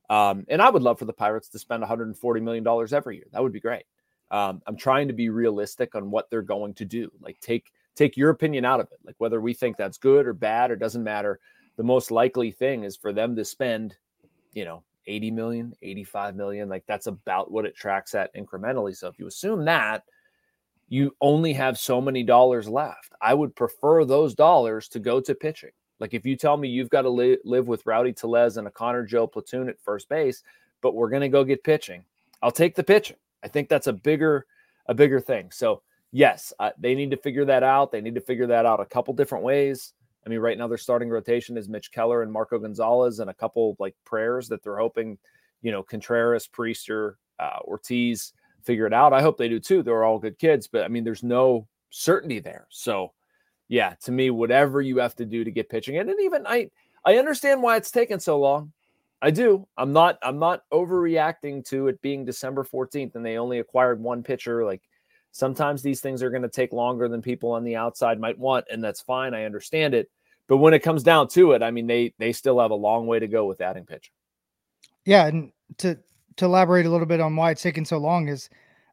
[0.09, 3.25] um, and I would love for the Pirates to spend 140 million dollars every year.
[3.31, 3.85] That would be great.
[4.31, 7.11] Um, I'm trying to be realistic on what they're going to do.
[7.19, 8.99] Like take take your opinion out of it.
[9.03, 11.39] Like whether we think that's good or bad or doesn't matter.
[11.77, 13.97] The most likely thing is for them to spend,
[14.53, 16.69] you know, 80 million, 85 million.
[16.69, 18.95] Like that's about what it tracks at incrementally.
[18.95, 20.03] So if you assume that,
[20.87, 23.13] you only have so many dollars left.
[23.21, 25.71] I would prefer those dollars to go to pitching.
[26.01, 28.71] Like if you tell me you've got to li- live with Rowdy Tellez and a
[28.71, 30.43] Connor Joe platoon at first base,
[30.81, 32.03] but we're going to go get pitching,
[32.41, 33.17] I'll take the pitching.
[33.43, 34.45] I think that's a bigger
[34.87, 35.51] a bigger thing.
[35.51, 37.91] So yes, uh, they need to figure that out.
[37.91, 39.93] They need to figure that out a couple different ways.
[40.25, 43.33] I mean, right now their starting rotation is Mitch Keller and Marco Gonzalez, and a
[43.33, 45.17] couple like prayers that they're hoping,
[45.61, 48.33] you know, Contreras, Priester, uh, Ortiz
[48.63, 49.13] figure it out.
[49.13, 49.81] I hope they do too.
[49.81, 52.67] They're all good kids, but I mean, there's no certainty there.
[52.69, 53.13] So,
[53.71, 56.69] yeah, to me, whatever you have to do to get pitching, and, even I,
[57.05, 58.73] I understand why it's taken so long.
[59.21, 59.65] I do.
[59.77, 60.17] I'm not.
[60.21, 64.65] I'm not overreacting to it being December 14th and they only acquired one pitcher.
[64.65, 64.81] Like
[65.31, 68.65] sometimes these things are going to take longer than people on the outside might want,
[68.69, 69.33] and that's fine.
[69.33, 70.09] I understand it.
[70.47, 73.07] But when it comes down to it, I mean, they they still have a long
[73.07, 74.11] way to go with adding pitcher.
[75.05, 75.97] Yeah, and to
[76.35, 78.49] to elaborate a little bit on why it's taking so long is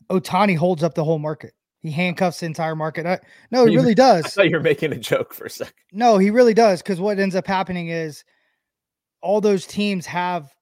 [0.09, 1.55] Ohtani holds up the whole market.
[1.81, 3.07] He handcuffs the entire market.
[3.07, 4.25] I, no, he You- really does.
[4.27, 5.75] I thought you're making a joke for a second.
[5.93, 6.83] No, he really does.
[6.83, 8.25] Because what ends up happening is
[9.23, 10.53] all those teams have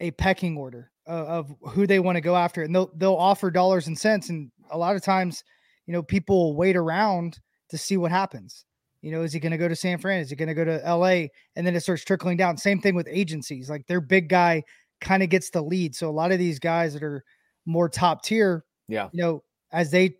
[0.00, 1.26] a pecking order of,
[1.62, 4.28] of who they want to go after, and they'll they'll offer dollars and cents.
[4.28, 5.42] And a lot of times,
[5.86, 7.38] you know, people wait around
[7.70, 8.64] to see what happens.
[9.00, 10.20] You know, is he going to go to San Fran?
[10.20, 11.30] Is he going to go to L.A.
[11.54, 12.56] And then it starts trickling down.
[12.56, 13.70] Same thing with agencies.
[13.70, 14.64] Like their big guy
[15.00, 15.94] kind of gets the lead.
[15.94, 17.22] So a lot of these guys that are
[17.64, 19.08] more top tier, Yeah.
[19.12, 20.16] you know, as they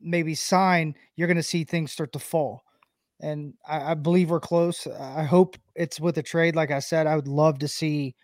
[0.00, 2.62] maybe sign, you're going to see things start to fall.
[3.20, 4.86] And I, I believe we're close.
[4.86, 6.56] I hope it's with a trade.
[6.56, 8.14] Like I said, I would love to see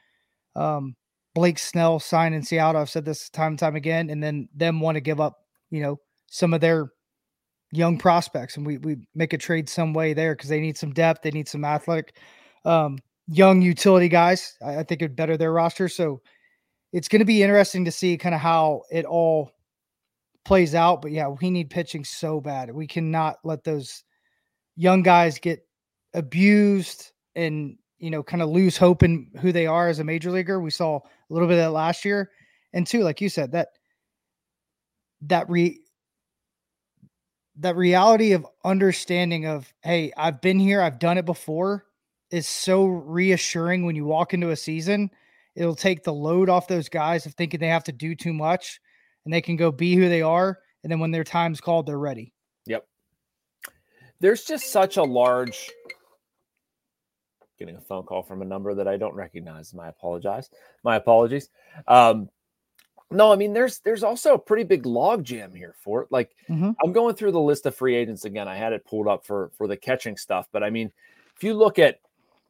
[0.55, 0.97] um,
[1.35, 2.81] Blake Snell sign in Seattle.
[2.81, 5.39] I've said this time and time again, and then them want to give up,
[5.71, 6.89] you know, some of their
[7.73, 10.93] young prospects, and we we make a trade some way there because they need some
[10.93, 11.23] depth.
[11.23, 12.17] They need some athletic,
[12.65, 14.57] um, young utility guys.
[14.65, 15.89] I, I think it'd better their roster.
[15.89, 16.23] So
[16.93, 19.51] it's going to be interesting to see kind of how it all
[20.47, 21.03] plays out.
[21.03, 22.73] But yeah, we need pitching so bad.
[22.73, 24.05] We cannot let those
[24.77, 25.67] young guys get
[26.15, 30.31] abused and you know kind of lose hope in who they are as a major
[30.31, 30.61] leaguer.
[30.61, 32.31] We saw a little bit of that last year,
[32.73, 33.69] and two, like you said, that
[35.23, 35.81] that re
[37.59, 41.87] that reality of understanding of hey, I've been here, I've done it before,
[42.31, 45.11] is so reassuring when you walk into a season.
[45.55, 48.79] It'll take the load off those guys of thinking they have to do too much,
[49.27, 50.61] and they can go be who they are.
[50.83, 52.33] And then when their time's called, they're ready.
[52.67, 52.87] Yep.
[54.21, 55.69] There's just such a large.
[57.59, 59.75] Getting a phone call from a number that I don't recognize.
[59.75, 60.49] My apologize.
[60.85, 61.51] My apologies.
[61.89, 62.31] Um,
[63.11, 66.09] no, I mean there's there's also a pretty big log jam here for it.
[66.11, 66.75] Like Mhm.
[66.85, 68.49] I'm going through the list of free agents again.
[68.49, 70.93] I had it pulled up for for the catching stuff, but I mean,
[71.37, 72.01] if you look at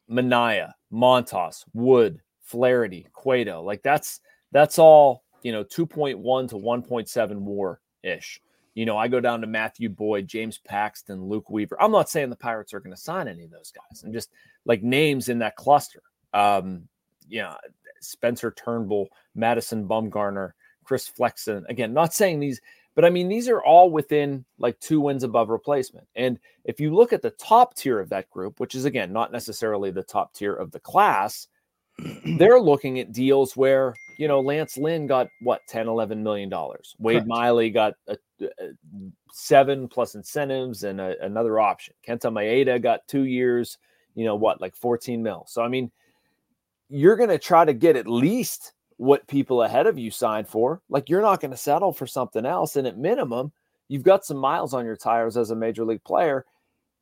[0.09, 4.19] Manaea, Montas, Wood, Flaherty, Cueto, like that's
[4.51, 8.41] that's all you know, 2.1 to 1.7 war ish.
[8.73, 11.81] You know, I go down to Matthew Boyd, James Paxton, Luke Weaver.
[11.81, 14.03] I'm not saying the Pirates are going to sign any of those guys.
[14.03, 14.29] I'm just
[14.65, 16.03] like names in that cluster.
[16.33, 16.87] Um,
[17.27, 17.55] you know,
[18.01, 20.51] Spencer Turnbull, Madison Bumgarner,
[20.83, 21.65] Chris Flexen.
[21.69, 22.61] Again, not saying these,
[22.93, 26.07] but I mean, these are all within like two wins above replacement.
[26.15, 29.31] And if you look at the top tier of that group, which is again not
[29.31, 31.47] necessarily the top tier of the class,
[32.37, 36.95] they're looking at deals where you know Lance Lynn got what 10 11 million dollars.
[36.99, 37.27] Wade Correct.
[37.27, 38.45] Miley got a, a
[39.31, 41.93] seven plus incentives and a, another option.
[42.05, 43.77] Kenta Maeda got two years
[44.15, 45.45] you know what like 14 mil.
[45.47, 45.91] So I mean
[46.89, 50.81] you're going to try to get at least what people ahead of you signed for.
[50.89, 52.77] Like you're not going to settle for something else.
[52.77, 53.51] And at minimum
[53.87, 56.45] you've got some miles on your tires as a major league player.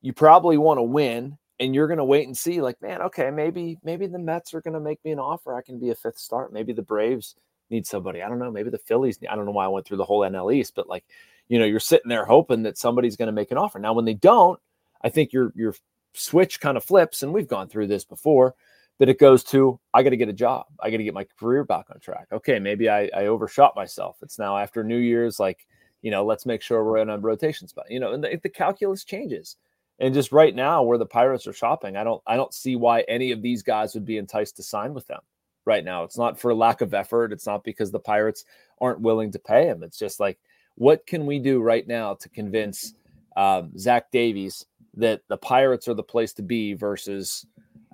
[0.01, 3.31] You probably want to win and you're going to wait and see like man okay
[3.31, 5.55] maybe maybe the mets are going to make me an offer.
[5.55, 6.53] I can be a fifth start.
[6.53, 7.35] Maybe the braves
[7.69, 8.21] need somebody.
[8.21, 8.51] I don't know.
[8.51, 10.87] Maybe the phillies i don't know why i went through the whole nl east but
[10.87, 11.05] like
[11.47, 13.79] you know you're sitting there hoping that somebody's going to make an offer.
[13.79, 14.59] Now when they don't
[15.01, 15.73] i think your your
[16.13, 18.55] switch kind of flips and we've gone through this before
[18.97, 20.65] but it goes to i got to get a job.
[20.79, 22.27] I got to get my career back on track.
[22.31, 24.17] Okay maybe I, I overshot myself.
[24.21, 25.65] It's now after new year's like
[26.01, 27.85] you know let's make sure we're in a rotation spot.
[27.89, 29.55] You know and the, the calculus changes
[29.99, 33.01] and just right now, where the Pirates are shopping, I don't I don't see why
[33.01, 35.21] any of these guys would be enticed to sign with them
[35.65, 36.03] right now.
[36.03, 37.31] It's not for lack of effort.
[37.31, 38.45] It's not because the Pirates
[38.81, 39.83] aren't willing to pay him.
[39.83, 40.37] It's just like,
[40.75, 42.93] what can we do right now to convince
[43.35, 47.45] um, Zach Davies that the Pirates are the place to be versus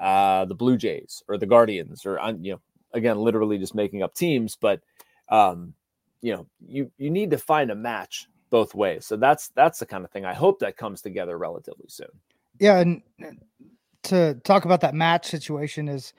[0.02, 2.62] uh, the Blue Jays or the Guardians or you know
[2.94, 4.82] again literally just making up teams, but
[5.30, 5.74] um,
[6.22, 9.06] you know you you need to find a match both ways.
[9.06, 12.10] So that's that's the kind of thing I hope that comes together relatively soon.
[12.60, 13.02] Yeah, and
[14.04, 16.14] to talk about that match situation is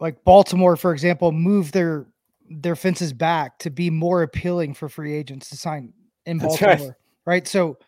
[0.00, 2.06] like Baltimore, for example, moved their
[2.50, 5.92] their fences back to be more appealing for free agents to sign
[6.26, 6.70] in That's right.
[6.78, 6.96] Baltimore.
[7.26, 7.46] Right.
[7.46, 7.78] So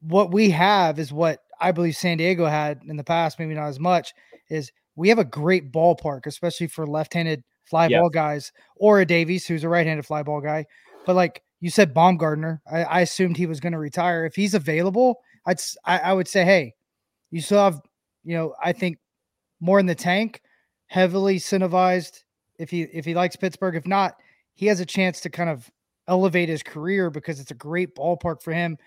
[0.00, 3.68] what we have is what I believe San Diego had in the past, maybe not
[3.68, 4.12] as much,
[4.50, 8.00] is we have a great ballpark, especially for left-handed fly Yeah.
[8.00, 10.66] ball guys, or a Davies who's a right-handed fly ball guy.
[11.04, 14.24] But like you said, Bumgarner, I, I assumed he was going to retire.
[14.26, 16.74] If he's available, I'd I, I would say, hey,
[17.30, 17.80] you still have,
[18.24, 18.98] you know, I think
[19.60, 20.42] more in the tank,
[20.88, 22.22] heavily incentivized.
[22.58, 24.16] If he if he likes Pittsburgh, if not,
[24.54, 25.70] he has a chance to kind of
[26.08, 28.78] elevate his career because it's a great ballpark for him.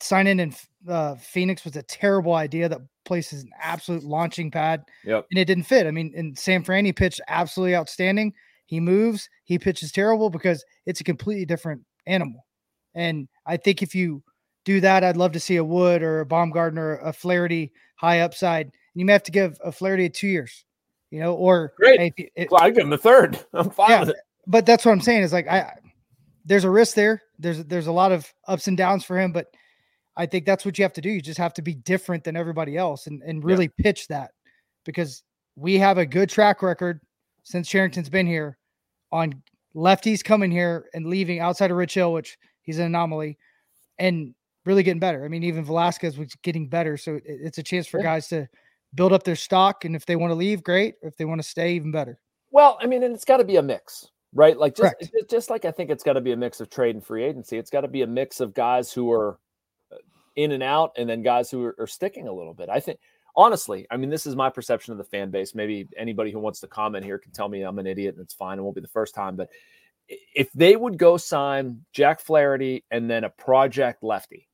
[0.00, 0.54] Signing in
[0.88, 2.68] uh, Phoenix was a terrible idea.
[2.68, 5.26] That place is an absolute launching pad, Yep.
[5.30, 5.86] and it didn't fit.
[5.86, 8.34] I mean, in San Fran, he pitched absolutely outstanding.
[8.66, 12.46] He moves, he pitches terrible because it's a completely different animal.
[12.94, 14.22] And I think if you
[14.64, 18.66] do that, I'd love to see a Wood or a Bumgarner, a Flaherty high upside.
[18.66, 20.64] And you may have to give a Flaherty two years,
[21.10, 22.14] you know, or Great.
[22.16, 23.38] if it- Well, I give him a third.
[23.52, 24.00] I'm fine Yeah.
[24.00, 24.16] with it.
[24.46, 25.74] but that's what I'm saying is like I
[26.46, 27.22] there's a risk there.
[27.38, 29.46] There's there's a lot of ups and downs for him, but
[30.16, 31.10] I think that's what you have to do.
[31.10, 33.46] You just have to be different than everybody else and, and Yeah.
[33.46, 34.30] really pitch that
[34.84, 35.22] because
[35.56, 37.00] we have a good track record
[37.44, 38.58] since Cherington's been here
[39.12, 39.40] on
[39.74, 43.38] lefties coming here and leaving outside of Rich Hill, which he's an anomaly,
[43.98, 45.24] and really getting better.
[45.24, 46.96] I mean, even Velasquez was getting better.
[46.96, 48.04] So it's a chance for Yeah.
[48.04, 48.48] guys to
[48.94, 49.84] build up their stock.
[49.84, 50.94] And if they want to leave, great.
[51.02, 52.18] If they want to stay, even better.
[52.50, 54.56] Well, I mean, and it's got to be a mix, right?
[54.56, 55.12] Like just Correct.
[55.12, 57.24] just, just like I think it's got to be a mix of trade and free
[57.24, 57.58] agency.
[57.58, 59.38] It's got to be a mix of guys who are
[59.92, 59.96] uh,
[60.36, 62.68] in and out, and then guys who are, are sticking a little bit.
[62.68, 62.98] I think,
[63.36, 65.54] honestly, I mean, this is my perception of the fan base.
[65.54, 68.34] Maybe anybody who wants to comment here can tell me I'm an idiot, and it's
[68.34, 68.58] fine.
[68.58, 69.50] It won't be the first time, but
[70.08, 74.48] if they would go sign Jack Flaherty and then a project lefty,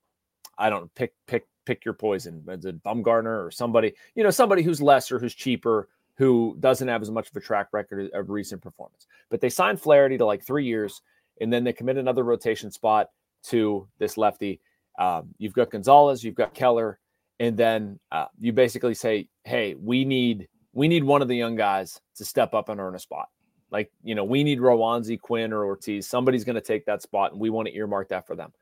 [0.56, 2.44] I don't pick pick pick your poison.
[2.48, 7.02] Is it Bumgarner or somebody, you know, somebody who's lesser, who's cheaper, who doesn't have
[7.02, 9.06] as much of a track record of recent performance.
[9.28, 11.02] But they signed Flaherty to like three years,
[11.40, 13.10] and then they commit another rotation spot
[13.44, 14.60] to this lefty.
[14.98, 16.98] Um, you've got Gonzalez, you've got Keller,
[17.40, 21.56] and then uh, you basically say, "Hey, we need we need one of the young
[21.56, 23.28] guys to step up and earn a spot.
[23.72, 26.06] Like you know, we need Roansy, Quinn, or Ortiz.
[26.06, 28.52] Somebody's going to take that spot, and we want to earmark that for them."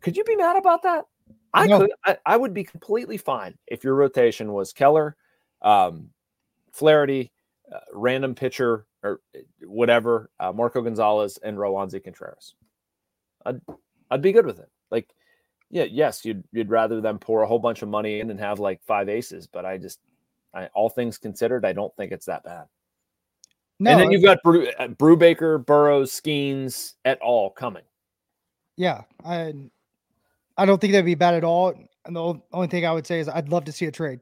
[0.00, 1.06] Could you be mad about that?
[1.54, 1.78] I No.
[1.78, 1.92] could.
[2.04, 5.16] I, I would be completely fine if your rotation was Keller,
[5.62, 6.10] um,
[6.72, 7.32] Flaherty,
[7.72, 9.20] uh, random pitcher or
[9.62, 12.54] whatever, uh, Marco Gonzalez and Roansy Contreras.
[13.46, 13.60] I'd
[14.10, 14.68] I'd be good with it.
[15.70, 18.58] Yeah, yes, you'd you'd rather them pour a whole bunch of money in and have
[18.58, 20.00] like five aces, but I just,
[20.54, 22.66] I, all things considered, I don't think it's that bad.
[23.80, 27.50] No, and then you've got Brew, uh, Brubaker, Burrows, Skenes et al.
[27.50, 27.84] coming.
[28.76, 29.54] Yeah, I
[30.56, 31.74] I don't think that'd be bad at all.
[32.04, 34.20] And the only thing I would say is I'd love to see a trade.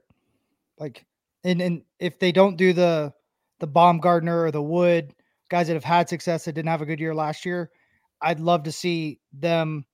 [0.79, 1.07] Like,
[1.45, 3.13] and and if they don't do the
[3.61, 5.15] the Bumgarner or the Wood
[5.49, 7.71] guys that have had success that didn't have a good year last year,
[8.21, 9.87] I'd love to see them,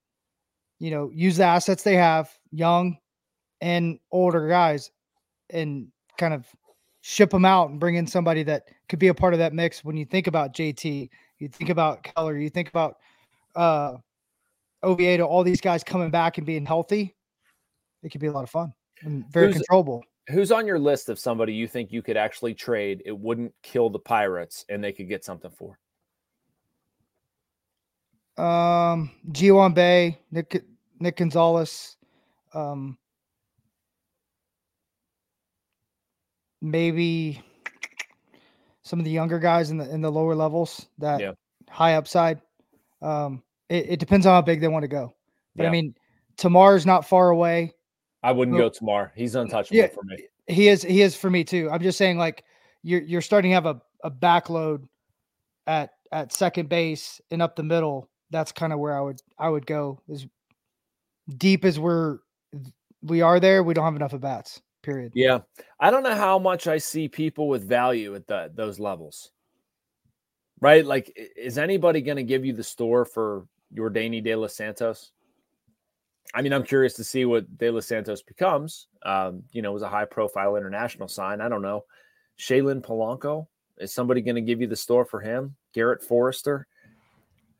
[0.83, 2.99] you know, use the assets they have, young
[3.61, 4.91] and older guys,
[5.51, 5.87] and
[6.19, 6.45] kind of
[7.03, 9.85] ship them out and bring in somebody that could be a part of that mix.
[9.85, 12.97] When you think about JT, you think about Keller, you think about
[13.55, 13.95] uh
[14.83, 17.15] Oviedo, all these guys coming back and being healthy,
[18.03, 20.03] it could be a lot of fun and very Who's- controllable.
[20.31, 23.03] Who's on your list of somebody you think you could actually trade?
[23.07, 25.79] It wouldn't kill the Pirates, and they could get something for.
[28.37, 30.65] Um, Ji-Hwan Bae, Nick
[31.03, 31.97] Nick Gonzalez,
[32.55, 32.97] um,
[36.61, 37.43] maybe
[38.83, 41.33] some of the younger guys in the in the lower levels that Yeah.
[41.69, 42.41] high upside.
[43.01, 45.15] Um, it, it depends on how big they want to go.
[45.57, 45.69] But Yeah.
[45.69, 45.95] I mean,
[46.37, 47.73] Termarr's not far away.
[48.23, 49.11] I wouldn't Well, go tomorrow.
[49.17, 50.25] He's untouchable yeah, for me.
[50.47, 51.69] He is he is for me too.
[51.71, 52.45] I'm just saying like
[52.83, 54.87] you're you're starting to have a, a backload
[55.67, 58.09] at at second base and up the middle.
[58.31, 60.27] That's kind of where I would I would go as
[61.33, 62.19] deep as we're
[63.03, 64.61] we are there, we don't have enough at bats.
[64.83, 65.13] Period.
[65.15, 65.41] Yeah,
[65.79, 69.31] I don't know how much I see people with value at the, those levels.
[70.61, 70.85] Right?
[70.85, 75.13] Like, is anybody going to give you the store for your Danny De Los Santos?
[76.35, 78.89] I mean, I'm curious to see what De Los Santos becomes.
[79.05, 81.41] Um, you know, was a high profile international sign.
[81.41, 81.85] I don't know.
[82.39, 83.47] Shalin Polanco,
[83.79, 85.57] is somebody going to give you the store for him?
[85.75, 86.67] Garrett Forrester.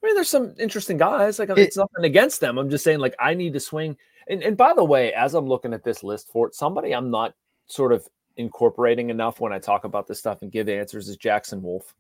[0.03, 1.39] I mean, there's some interesting guys.
[1.39, 2.59] Like, It- it's nothing against them.
[2.59, 3.97] I'm just saying, like, I need to swing.
[4.29, 7.11] And, and by the way, as I'm looking at this list for it, somebody I'm
[7.11, 7.35] not
[7.67, 11.63] sort of incorporating enough when I talk about this stuff and give answers is Jackson
[11.63, 11.95] Wolf.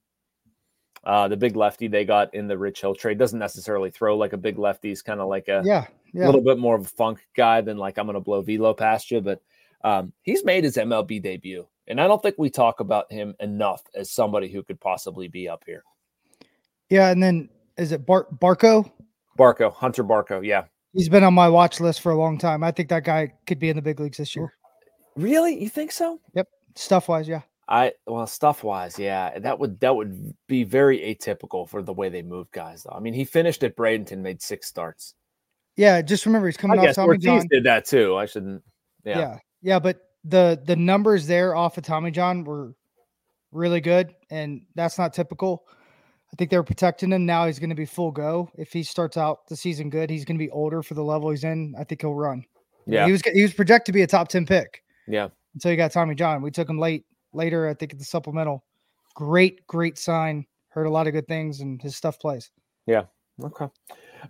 [1.05, 4.33] Uh, the big lefty they got in the Rich Hill trade doesn't necessarily throw like
[4.33, 4.89] a big lefty.
[4.91, 5.87] He's kind of like a Yeah.
[6.13, 6.27] Yeah.
[6.27, 9.11] little bit more of a funk guy than like I'm going to blow velo past
[9.11, 9.21] you.
[9.21, 9.41] But
[9.83, 13.83] um, he's made his MLB debut, and I don't think we talk about him enough
[13.97, 15.83] as somebody who could possibly be up here.
[16.89, 17.11] Yeah.
[17.11, 17.49] And then
[17.83, 18.91] is it Bar- Barco?
[19.39, 22.63] Barco, Hunter Barco, yeah, He's been on my watch list for a long time.
[22.63, 24.53] I think that guy could be in the big leagues this year.
[25.17, 25.63] Really?
[25.63, 26.21] You think so?
[26.35, 26.49] Yep.
[26.75, 27.43] Stuff wise, yeah.
[27.69, 32.09] I well, stuff wise, yeah, that would that would be very atypical for the way
[32.09, 32.83] they move guys.
[32.83, 35.15] Though I mean, he finished at Bradenton, made six starts.
[35.77, 37.47] Yeah, just remember he's coming I off guess Tommy Ortiz John.
[37.49, 38.17] did that too.
[38.17, 38.63] I shouldn't.
[39.05, 39.19] Yeah.
[39.19, 42.75] Yeah, yeah, but the the numbers there off of Tommy John were
[43.53, 45.65] really good, and that's not typical.
[46.33, 47.27] I think they were protecting him.
[47.27, 48.51] Now he's going to be full go.
[48.57, 51.31] If he starts out the season good, he's going to be older for the level
[51.31, 51.75] he's in.
[51.79, 52.45] I think he'll run.
[52.87, 55.29] yeah, he was he was projected to be a top ten pick yeah.
[55.55, 56.41] until you got Tommy John.
[56.43, 57.69] We took him late later.
[57.69, 58.65] I think at the supplemental.
[59.15, 60.47] Great, great sign.
[60.69, 62.51] Heard a lot of good things, and his stuff plays.
[62.87, 63.05] Yeah.
[63.43, 63.67] Okay.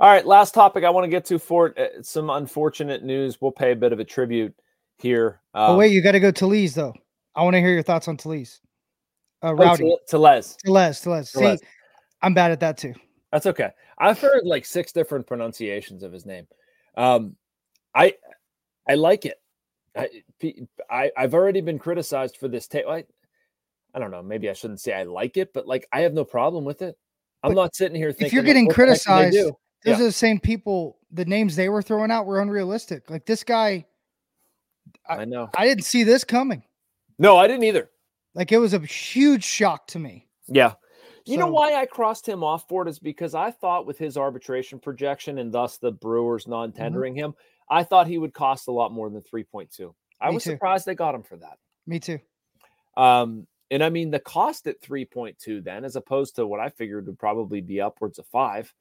[0.00, 0.26] All right.
[0.26, 3.40] Last topic I want to get to for uh, some unfortunate news.
[3.40, 4.54] We'll pay a bit of a tribute
[4.98, 5.40] here.
[5.54, 6.94] oh Um, wait, you got to go to Lee's though.
[7.34, 8.58] I want to hear your thoughts on Talese.
[9.42, 10.56] Uh, oh, Rowdy, to, to Les.
[10.66, 11.28] Teles, Teles.
[11.28, 11.66] See.
[12.22, 12.94] I'm bad at that too.
[13.32, 13.70] That's okay.
[13.98, 16.46] I've heard like six different pronunciations of his name.
[16.96, 17.36] Um,
[17.94, 18.14] I
[18.88, 19.40] I like it.
[19.96, 20.08] I,
[20.90, 22.86] I I've already been criticized for this tape.
[22.88, 23.04] I,
[23.94, 24.22] I don't know.
[24.22, 26.96] Maybe I shouldn't say I like it, but like I have no problem with it.
[27.42, 29.36] I'm But not sitting here thinking If you're getting "What the heck did they criticized.
[29.84, 30.04] Those Yeah.
[30.04, 30.98] are the same people.
[31.10, 33.10] The names they were throwing out were unrealistic.
[33.10, 33.84] Like this guy,
[35.08, 35.50] I know.
[35.56, 36.62] I didn't see this coming.
[37.18, 37.90] No, I didn't either.
[38.34, 40.28] Like it was a huge shock to me.
[40.46, 40.74] Yeah.
[41.26, 44.16] You know why I crossed him off for it is because I thought with his
[44.16, 46.50] arbitration projection and thus the Brewers Mm-hmm.
[46.52, 47.34] non-tendering him,
[47.70, 49.94] I thought he would cost a lot more than 3.2.
[50.20, 50.50] I was too.
[50.50, 51.58] surprised they got him for that.
[51.86, 52.18] Me too.
[52.96, 57.06] Um, and I mean the cost at 3.2 then, as opposed to what I figured
[57.06, 58.72] would probably be upwards of five,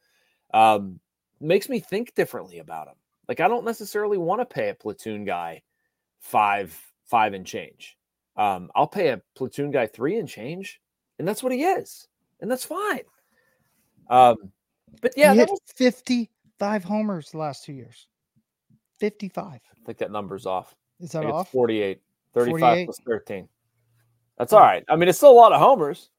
[0.53, 0.99] um,
[1.39, 2.95] makes me think differently about him.
[3.27, 5.61] Like I don't necessarily want to pay a platoon guy
[6.19, 7.97] five, five and change.
[8.35, 10.81] Um, I'll pay a platoon guy three and change,
[11.19, 12.07] and that's what he is,
[12.41, 13.01] and that's fine.
[14.09, 14.35] Um,
[15.01, 18.07] but yeah, he that hit was, 55 homers the last two years.
[18.99, 19.45] 55.
[19.45, 20.75] I think that number's off.
[20.99, 21.47] Is that off?
[21.47, 22.01] it's 48,
[22.33, 22.85] 35 48?
[22.85, 23.47] plus 13.
[24.37, 24.83] That's all right.
[24.89, 26.09] I mean, it's still a lot of homers.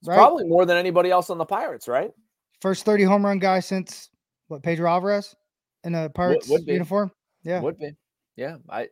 [0.00, 0.16] It's Right.
[0.16, 2.10] probably more than anybody else on the Pirates, right?
[2.60, 4.10] First 30 home run guy since
[4.48, 5.36] what Pedro Alvarez
[5.84, 6.72] in a Pirates would be.
[6.72, 7.10] uniform.
[7.44, 7.60] Yeah.
[7.60, 7.92] Would be.
[8.36, 8.56] Yeah.
[8.68, 8.88] I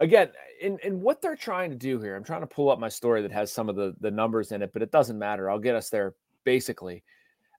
[0.00, 0.30] again
[0.60, 3.22] in in what they're trying to do here, I'm trying to pull up my story
[3.22, 5.50] that has some of the the numbers in it, but it doesn't matter.
[5.50, 7.02] I'll get us there basically.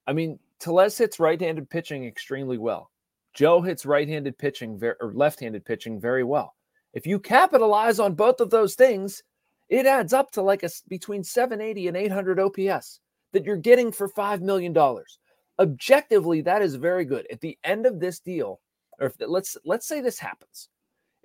[0.07, 2.91] I mean, Tellez hits right-handed pitching extremely well.
[3.33, 6.55] Joe hits right-handed pitching very or left-handed pitching very well.
[6.93, 9.23] If you capitalize on both of those things,
[9.67, 12.99] it adds up to like a between 780 and 800 OPS
[13.33, 15.19] that you're getting for 5 million dollars.
[15.59, 17.25] Objectively, that is very good.
[17.31, 18.59] At the end of this deal,
[18.99, 20.69] or if let's let's say this happens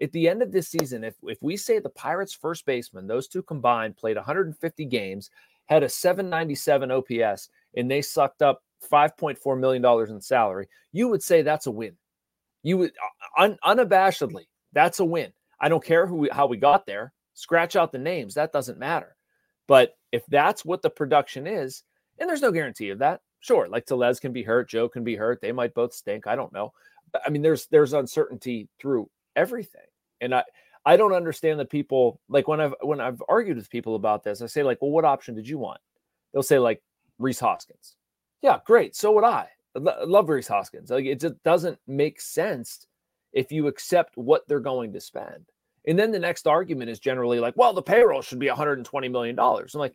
[0.01, 3.29] at the end of this season, if if we say the Pirates first baseman, those
[3.29, 5.31] two combined played 150 games,
[5.67, 11.23] had a 797 OPS, and they sucked up 5.4 million dollars in salary, you would
[11.23, 11.97] say that's a win.
[12.63, 12.93] You would
[13.39, 15.33] uh, un, unabashedly, that's a win.
[15.61, 17.13] I don't care who we, how we got there.
[17.35, 19.17] Scratch out the names, that doesn't matter.
[19.67, 21.85] But if that's what the production is,
[22.19, 23.69] and there's no guarantee of that, sure.
[23.69, 26.27] Like Tellez can be hurt, Joe can be hurt, they might both stink.
[26.27, 26.73] I don't know.
[27.25, 29.87] I mean, there's there's uncertainty through everything,
[30.21, 30.45] and I
[30.85, 34.43] I don't understand the people like when I've when I've argued with people about this.
[34.43, 35.81] I say like, well, what option did you want?
[36.33, 36.83] They'll say like
[37.19, 37.97] Rhys Hoskins.
[38.43, 38.97] Yeah, great.
[38.97, 39.49] So would I.
[39.77, 40.91] I I love Rhys Hoskins.
[40.91, 42.87] Like it just doesn't make sense
[43.33, 45.47] if you accept what they're going to spend.
[45.87, 49.37] And then the next argument is generally like, well, the payroll should be 120 million
[49.37, 49.75] dollars.
[49.75, 49.95] I'm like,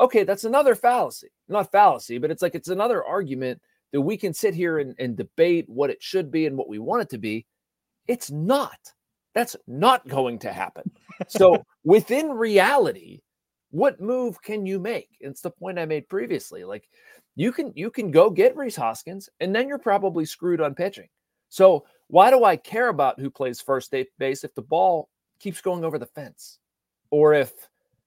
[0.00, 1.28] okay, that's another fallacy.
[1.48, 3.60] Not fallacy, but it's like it's another argument
[3.92, 6.78] that we can sit here and, and debate what it should be and what we
[6.78, 7.46] want it to be.
[8.08, 8.78] It's not.
[9.34, 10.90] That's not going to happen.
[11.28, 13.20] So within reality,
[13.70, 15.08] what move can you make?
[15.20, 16.64] It's the point I made previously.
[16.64, 16.88] Like
[17.34, 21.08] you can you can go get Rhys Hoskins, and then you're probably screwed on pitching.
[21.48, 25.08] So why do I care about who plays first base if the ball
[25.40, 26.58] keeps going over the fence,
[27.10, 27.52] or if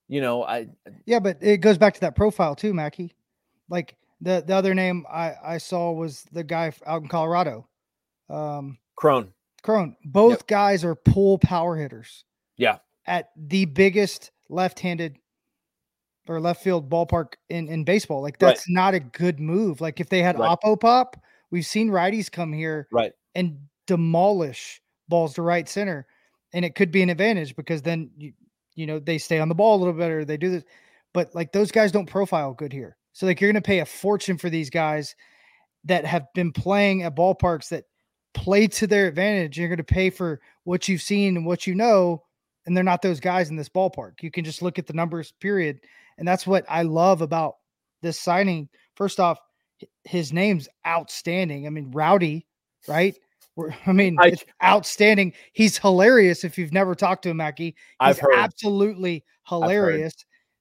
[0.08, 0.70] you know I
[1.06, 3.14] Yeah, but it goes back to that profile too, Mackey.
[3.70, 7.68] Like the the other name I I saw was the guy out in Colorado,
[8.30, 9.34] um, Cron?
[9.64, 9.96] Cron.
[10.06, 12.24] Both guys are pull power hitters
[12.58, 15.18] Yeah, at the biggest left-handed
[16.28, 18.22] or left field ballpark in in baseball.
[18.22, 18.50] Like Right.
[18.50, 19.82] that's not a good move.
[19.82, 20.58] Like if they had Right.
[20.58, 21.18] Oppo Pop,
[21.52, 23.14] we've seen righties come here right.
[23.36, 26.06] and demolish balls to right center,
[26.54, 28.34] and it could be an advantage because then you
[28.76, 30.24] you know they stay on the ball a little better.
[30.24, 30.64] They do this,
[31.14, 32.98] but like those guys don't profile good here.
[33.14, 35.16] So like you're going to pay a fortune for these guys
[35.86, 37.86] that have been playing at ballparks that
[38.34, 39.58] play to their advantage.
[39.58, 42.24] You're going to pay for what you've seen and what you know,
[42.66, 44.22] and they're not those guys in this ballpark.
[44.22, 45.80] You can just look at the numbers, period,
[46.18, 47.56] and that's what I love about
[48.02, 48.70] this signing.
[48.96, 49.40] First off,
[50.04, 51.68] his name's outstanding.
[51.68, 52.46] I mean, Rowdy
[52.88, 53.18] right?
[53.56, 55.34] We're, I mean, I- it's outstanding.
[55.54, 56.44] He's hilarious.
[56.44, 58.36] If you've never talked to him, Mackey, I've he's heard.
[58.36, 60.14] absolutely hilarious.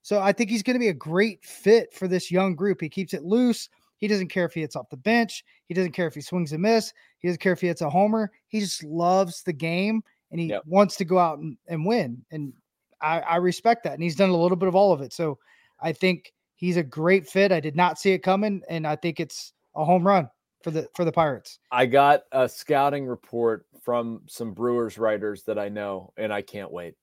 [0.03, 2.81] So I think he's going to be a great fit for this young group.
[2.81, 3.69] He keeps it loose.
[3.99, 5.45] He doesn't care if he hits off the bench.
[5.67, 6.93] He doesn't care if he swings and miss.
[7.19, 8.31] He doesn't care if he hits a homer.
[8.49, 10.63] He just loves the game and he Yep.
[10.67, 12.25] wants to go out and, and win.
[12.31, 12.53] And
[13.01, 13.95] I, I respect that.
[13.95, 15.13] And he's done a little bit of all of it.
[15.13, 15.39] So
[15.81, 17.53] I think he's a great fit.
[17.53, 20.29] I did not see it coming, and I think it's a home run
[20.63, 21.59] for the for the Pirates.
[21.71, 26.73] I got a scouting report from some Brewers writers that I know, and I can't
[26.73, 26.95] wait.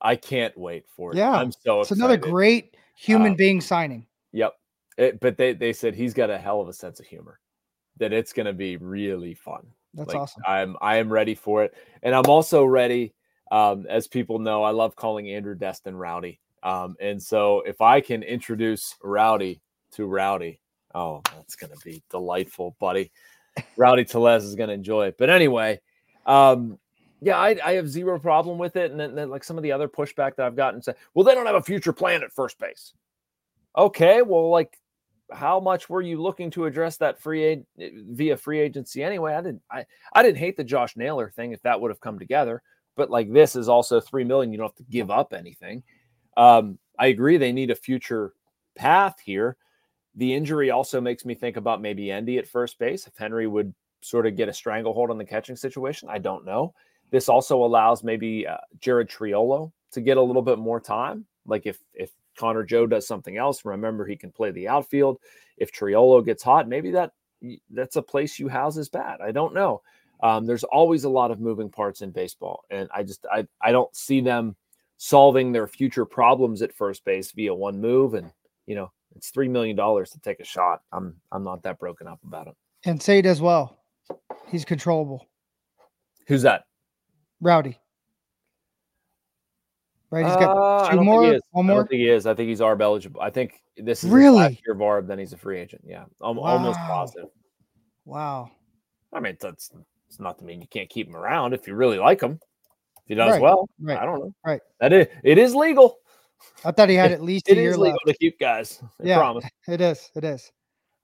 [0.00, 1.18] I can't wait for it.
[1.18, 4.06] Yeah, I'm so It's another great human Um, being signing.
[4.32, 4.54] Yep.
[4.98, 7.38] It, but they they said he's got a hell of a sense of humor.
[7.98, 9.66] That it's going to be really fun.
[9.94, 10.42] That's Like, awesome.
[10.46, 13.14] I'm I am ready for it, and I'm also ready.
[13.50, 16.40] Um, as people know, I love calling Andrew Destin Rowdy.
[16.62, 19.60] Um, and so if I can introduce Rowdy
[19.92, 20.58] to Rowdy,
[20.94, 23.12] oh, that's going to be delightful, buddy.
[23.76, 25.16] Rowdy Tellez is going to enjoy it.
[25.18, 25.80] But anyway,
[26.24, 26.78] um,
[27.20, 28.90] yeah, I, I have zero problem with it.
[28.90, 31.34] And then, then like some of the other pushback that I've gotten said, well, they
[31.34, 32.94] don't have a future plan at first base.
[33.76, 34.78] Okay, well, like
[35.34, 39.34] how much were you looking to address that free aid via free agency anyway?
[39.34, 42.18] I didn't I I didn't hate the Josh Naylor thing if that would have come
[42.18, 42.62] together,
[42.96, 44.52] but like this is also three million.
[44.52, 45.82] You don't have to give up anything.
[46.36, 48.32] Um, I agree they need a future
[48.74, 49.56] path here.
[50.14, 53.06] The injury also makes me think about maybe Endy at first base.
[53.06, 56.74] If Henry would sort of get a stranglehold on the catching situation, I don't know.
[57.10, 61.26] This also allows maybe uh, Jared Triolo to get a little bit more time.
[61.46, 65.18] Like if if Connor Joe does something else, remember he can play the outfield.
[65.56, 67.12] If Triolo gets hot, maybe that
[67.70, 69.20] that's a place you house his bat.
[69.20, 69.82] I don't know.
[70.22, 73.72] Um, there's always a lot of moving parts in baseball, and I just I I
[73.72, 74.56] don't see them
[74.96, 78.14] solving their future problems at first base via one move.
[78.14, 78.30] And
[78.66, 80.82] you know, it's three million dollars to take a shot.
[80.92, 82.54] I'm I'm not that broken up about it.
[82.84, 83.78] And Sade as well.
[84.48, 85.26] He's controllable.
[86.28, 86.64] Who's that?
[87.40, 87.78] Rowdy.
[90.12, 90.26] Right?
[90.26, 91.42] He's Uh, got I two more, he is.
[91.52, 91.86] one I more?
[91.86, 92.26] think he is.
[92.26, 93.22] I think he's ARB eligible.
[93.22, 94.36] I think this is his Really?
[94.36, 95.06] last year of ARB.
[95.06, 95.82] Then he's a free agent.
[95.86, 97.30] Yeah, I'm almost positive.
[98.04, 98.50] Wow.
[99.14, 99.70] I mean, that's
[100.08, 102.32] it's not to mean you can't keep him around if you really like him.
[102.98, 104.34] If he does Right, well, right, I don't know.
[104.44, 104.60] right.
[104.80, 105.96] That is it is legal.
[106.62, 108.08] I thought he had at least a It year is legal left.
[108.08, 108.82] to keep guys.
[109.00, 109.16] I Yeah.
[109.16, 109.46] promise.
[109.68, 110.10] It is.
[110.14, 110.52] It is.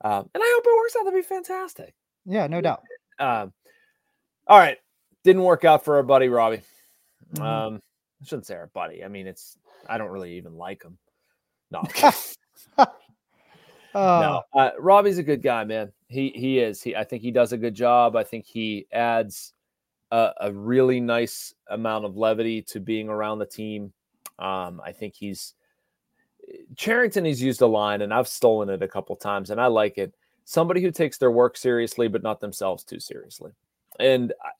[0.02, 1.94] Um, and I hope it works out to be fantastic.
[2.26, 2.82] Yeah, no doubt.
[3.18, 3.54] Um,
[4.46, 4.76] all right,
[5.24, 6.60] didn't work out for our buddy Robby.
[7.34, 7.42] Mhm.
[7.42, 7.82] Um,
[8.20, 9.04] I shouldn't say our buddy.
[9.04, 9.56] I mean, it's
[9.88, 10.98] I don't really even like him.
[11.70, 11.82] No,
[12.76, 12.84] Uh,
[13.94, 14.42] no.
[14.54, 15.92] Uh, Robby's a good guy, man.
[16.08, 16.82] He he is.
[16.82, 18.16] He I think he does a good job.
[18.16, 19.52] I think he adds
[20.10, 23.92] a, a really nice amount of levity to being around the team.
[24.38, 25.54] Um, I think he's
[26.76, 27.24] Cherington.
[27.24, 30.14] He's used a line, and I've stolen it a couple times, and I like it.
[30.44, 33.52] Somebody who takes their work seriously, but not themselves too seriously.
[34.00, 34.50] And I,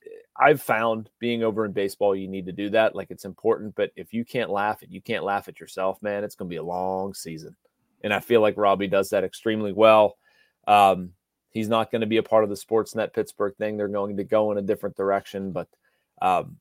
[0.40, 2.94] I've found being over in baseball, you need to do that.
[2.94, 6.22] Like it's important, but if you can't laugh at you can't laugh at yourself, man,
[6.22, 7.56] it's going to be a long season.
[8.04, 10.16] And I feel like Robby does that extremely well.
[10.68, 11.12] Um,
[11.50, 13.76] he's not going to be a part of the Sportsnet Pittsburgh thing.
[13.76, 15.66] They're going to go in a different direction, but
[16.22, 16.58] um,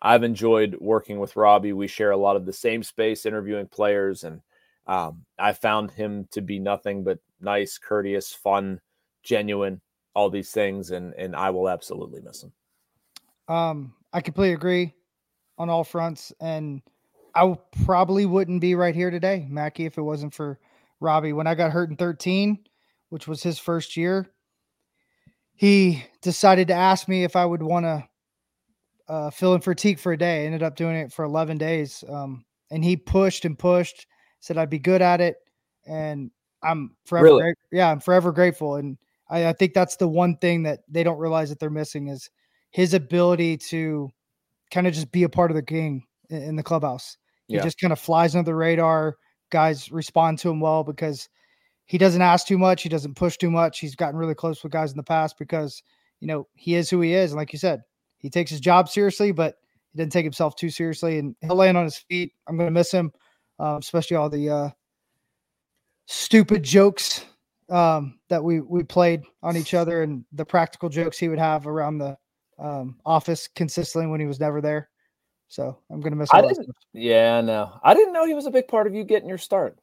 [0.00, 1.72] I've enjoyed working with Robby.
[1.72, 4.40] We share a lot of the same space, interviewing players, and
[4.86, 8.80] um, I found him to be nothing but nice, courteous, fun,
[9.22, 9.80] genuine,
[10.14, 12.52] all these things, and and I will absolutely miss him.
[13.48, 14.94] Um, I completely agree
[15.56, 16.82] on all fronts, and
[17.34, 20.58] I probably wouldn't be right here today, Mackey, if it wasn't for
[21.00, 21.32] Robby.
[21.32, 22.58] When I got hurt in 13,
[23.08, 24.28] which was his first year,
[25.54, 28.08] he decided to ask me if I would want to
[29.08, 30.42] uh, fill in for Teak for a day.
[30.42, 34.06] I ended up doing it for 11 days, um, and he pushed and pushed,
[34.40, 35.36] said I'd be good at it,
[35.86, 36.30] and
[36.62, 37.42] I'm forever, Really?
[37.42, 38.76] gra- yeah, I'm forever grateful.
[38.76, 38.98] And
[39.30, 42.28] I, I think that's the one thing that they don't realize that they're missing is
[42.70, 44.10] his ability to
[44.70, 47.16] kind of just be a part of the game in, the clubhouse.
[47.46, 47.62] He Yeah.
[47.62, 49.16] just kind of flies under the radar.
[49.50, 51.28] Guys respond to him well because
[51.86, 52.82] he doesn't ask too much.
[52.82, 53.78] He doesn't push too much.
[53.78, 55.82] He's gotten really close with guys in the past because,
[56.20, 57.30] you know, he is who he is.
[57.32, 57.82] And like you said,
[58.18, 59.56] he takes his job seriously, but
[59.92, 61.18] he doesn't take himself too seriously.
[61.18, 62.34] And he'll land on his feet.
[62.46, 63.10] I'm going to miss him,
[63.58, 64.70] um, especially all the uh,
[66.06, 67.24] stupid jokes
[67.70, 71.66] um, that we we played on each other and the practical jokes he would have
[71.66, 72.16] around the
[72.58, 74.88] um, office consistently when he was never there.
[75.48, 76.28] So I'm gonna miss.
[76.32, 79.28] I didn't- Yeah, no, I didn't know he was a big part of you getting
[79.28, 79.78] your start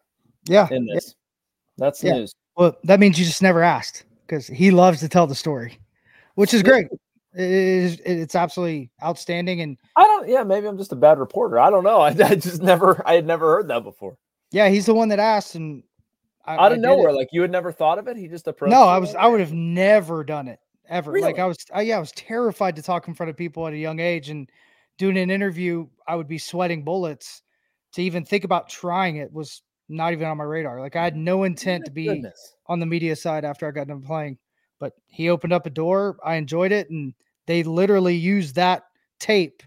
[0.45, 0.67] Yeah.
[0.71, 0.93] in yeah.
[0.95, 1.15] this.
[1.78, 2.13] That's Yeah.
[2.13, 2.34] news.
[2.55, 5.80] Well, that means you just never asked because he loves to tell the story,
[6.36, 6.88] which is great.
[7.34, 7.99] It is.
[8.05, 10.30] It's absolutely outstanding, and I don't.
[10.30, 11.59] Yeah, maybe I'm just a bad reporter.
[11.59, 11.99] I don't know.
[12.01, 13.01] I, I just never.
[13.05, 14.17] I had never heard that before.
[14.51, 15.84] yeah, he's the one that asked, and
[16.45, 18.15] I, Out of I nowhere, like you had never thought of it.
[18.15, 18.71] He just approached.
[18.71, 19.15] No, I was.
[19.15, 20.59] I would have never done it.
[20.90, 21.12] Ever.
[21.12, 21.28] Really?
[21.28, 23.74] Like I was, I, yeah, I was terrified to talk in front of people at
[23.74, 24.50] a young age, and
[24.98, 27.42] doing an interview, I would be sweating bullets.
[27.94, 30.82] To even think about trying it was not even on my radar.
[30.82, 32.56] Like I had no intent My to be goodness.
[32.68, 34.38] on the media side after I got done playing.
[34.80, 36.18] But he opened up a door.
[36.24, 37.14] I enjoyed it, and
[37.46, 38.84] they literally used that
[39.20, 39.64] tape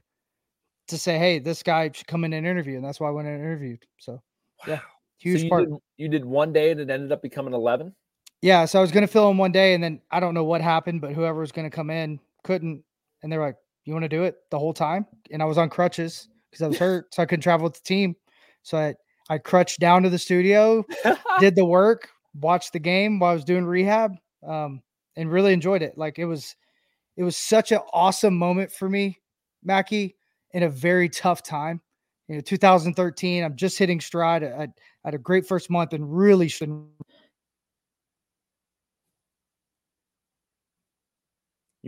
[0.88, 3.28] to say, "Hey, this guy should come in and interview," and that's why I went
[3.28, 3.86] and interviewed.
[3.98, 4.20] So,
[4.66, 4.80] yeah, Wow.
[5.18, 5.68] huge so you part.
[5.70, 7.94] Did, you did one day and it ended up becoming 11?
[8.42, 10.60] Yeah, so I was gonna fill in one day, and then I don't know what
[10.60, 12.84] happened, but whoever was gonna come in couldn't,
[13.22, 15.68] and they're like, "You want to do it the whole time?" And I was on
[15.70, 18.14] crutches because I was hurt, so I couldn't travel with the team.
[18.62, 18.94] So I
[19.28, 20.84] I crutched down to the studio,
[21.40, 22.10] did the work,
[22.40, 24.14] watched the game while I was doing rehab,
[24.46, 24.82] um,
[25.16, 25.98] and really enjoyed it.
[25.98, 26.54] Like it was,
[27.16, 29.20] it was such an awesome moment for me,
[29.64, 30.16] Mackey,
[30.52, 31.80] in a very tough time.
[32.28, 33.44] You know, 2013.
[33.44, 34.44] I'm just hitting stride.
[34.44, 34.68] I, I
[35.04, 36.70] had a great first month and really should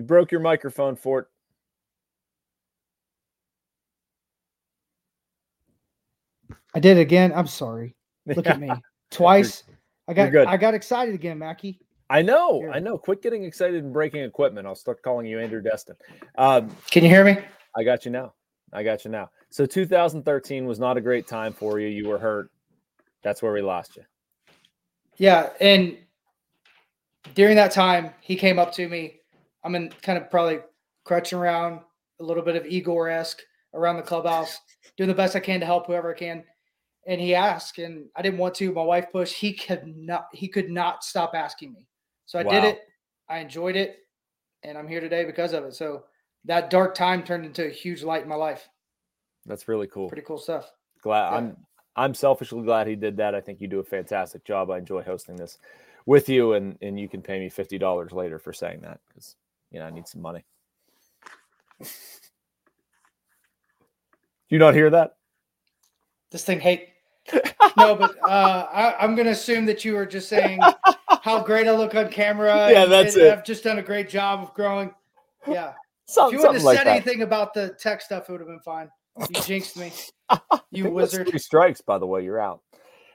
[0.00, 1.28] You broke your microphone, Fort.
[6.74, 7.34] I did it again.
[7.36, 7.96] I'm sorry.
[8.26, 8.70] Look at me.
[9.10, 9.64] Twice.
[10.08, 10.48] I got good.
[10.48, 11.80] I got excited again, Mackey.
[12.08, 12.70] I know, Here.
[12.70, 12.96] I know.
[12.96, 14.66] Quit getting excited and breaking equipment.
[14.66, 15.96] I'll start calling you Andrew Destin.
[16.38, 17.36] Um, Can you hear me?
[17.76, 18.32] I got you now.
[18.72, 19.28] I got you now.
[19.50, 21.88] So 2013 was not a great time for you.
[21.88, 22.50] You were hurt.
[23.22, 24.04] That's where we lost you.
[25.18, 25.98] Yeah, and
[27.34, 29.19] during that time, he came up to me.
[29.64, 30.60] I'm in kind of probably
[31.04, 31.80] crutching around
[32.20, 33.40] a little bit of Igor esque
[33.74, 34.58] around the clubhouse,
[34.96, 36.44] doing the best I can to help whoever I can.
[37.06, 38.72] And he asked, and I didn't want to.
[38.72, 39.34] My wife pushed.
[39.34, 40.26] He could not.
[40.32, 41.86] He could not stop asking me.
[42.26, 42.80] So I did it.
[43.28, 43.98] I enjoyed it,
[44.62, 45.74] and I'm here today because of it.
[45.74, 46.04] So
[46.44, 48.68] that dark time turned into a huge light in my life.
[49.46, 50.08] That's really cool.
[50.08, 50.70] Pretty cool stuff.
[51.02, 51.36] glad Yeah.
[51.36, 51.56] I'm
[51.96, 53.34] I'm selfishly glad he did that.
[53.34, 54.70] I think you do a fantastic job.
[54.70, 55.58] I enjoy hosting this
[56.06, 59.36] with you and and you can pay me fifty dollars later for saying that because
[59.70, 60.44] you know I need some money.
[61.80, 61.86] Do
[64.48, 65.16] you not hear that?
[66.30, 66.88] This thing hate.
[67.76, 70.60] no, but uh, I, I'm going to assume that you were just saying
[71.22, 72.68] how great I look on camera.
[72.70, 73.32] Yeah, and- that's and it.
[73.32, 74.92] I've just done a great job of growing.
[75.46, 75.72] Yeah.
[76.12, 76.96] If you wouldn't have like said that.
[76.96, 78.90] anything about the tech stuff, it would have been fine.
[79.16, 79.92] You jinxed me.
[80.72, 81.28] You wizard.
[81.28, 82.24] Three strikes, by the way.
[82.24, 82.62] You're out.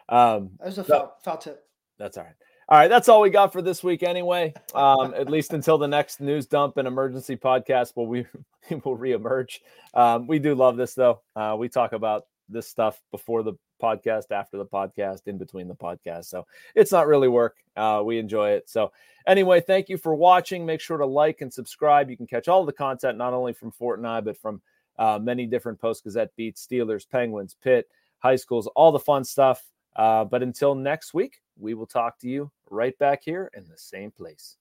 [0.07, 0.87] Um, That was a No.
[0.87, 1.65] foul, foul tip.
[1.99, 2.33] That's all right.
[2.67, 4.51] All right, that's all we got for this week anyway.
[4.73, 8.25] Um, at least until the next news dump and emergency podcast, will we
[8.69, 9.59] will reemerge.
[9.93, 11.21] Um, we do love this though.
[11.35, 15.75] Uh, we talk about this stuff before the podcast, after the podcast, in between the
[15.75, 16.25] podcast.
[16.25, 17.57] So it's not really work.
[17.75, 18.67] Uh, we enjoy it.
[18.67, 18.91] So
[19.27, 20.65] anyway, thank you for watching.
[20.65, 22.09] Make sure to like and subscribe.
[22.09, 24.59] You can catch all the content not only from Fort and I, but from
[24.97, 27.87] uh, many different Post Gazette beats, Steelers, Penguins, Pitt,
[28.17, 29.63] high schools, all the fun stuff.
[29.95, 33.77] Uh, but until next week, we will talk to you right back here in the
[33.77, 34.57] same place.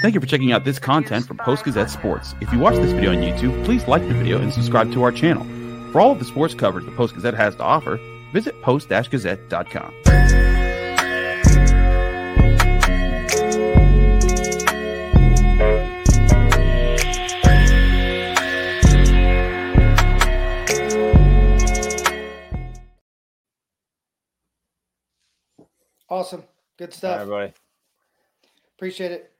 [0.00, 2.34] Thank you for checking out this content from Post Gazette Sports.
[2.40, 5.10] If you watch this video on YouTube, please like the video and subscribe to our
[5.10, 5.44] channel.
[5.92, 7.98] For all of the sports coverage the Post Gazette has to offer,
[8.32, 10.27] visit post-gazette.com.
[26.08, 26.44] Awesome.
[26.78, 27.16] Good stuff.
[27.16, 27.52] right, everybody.
[28.76, 29.32] Appreciate it.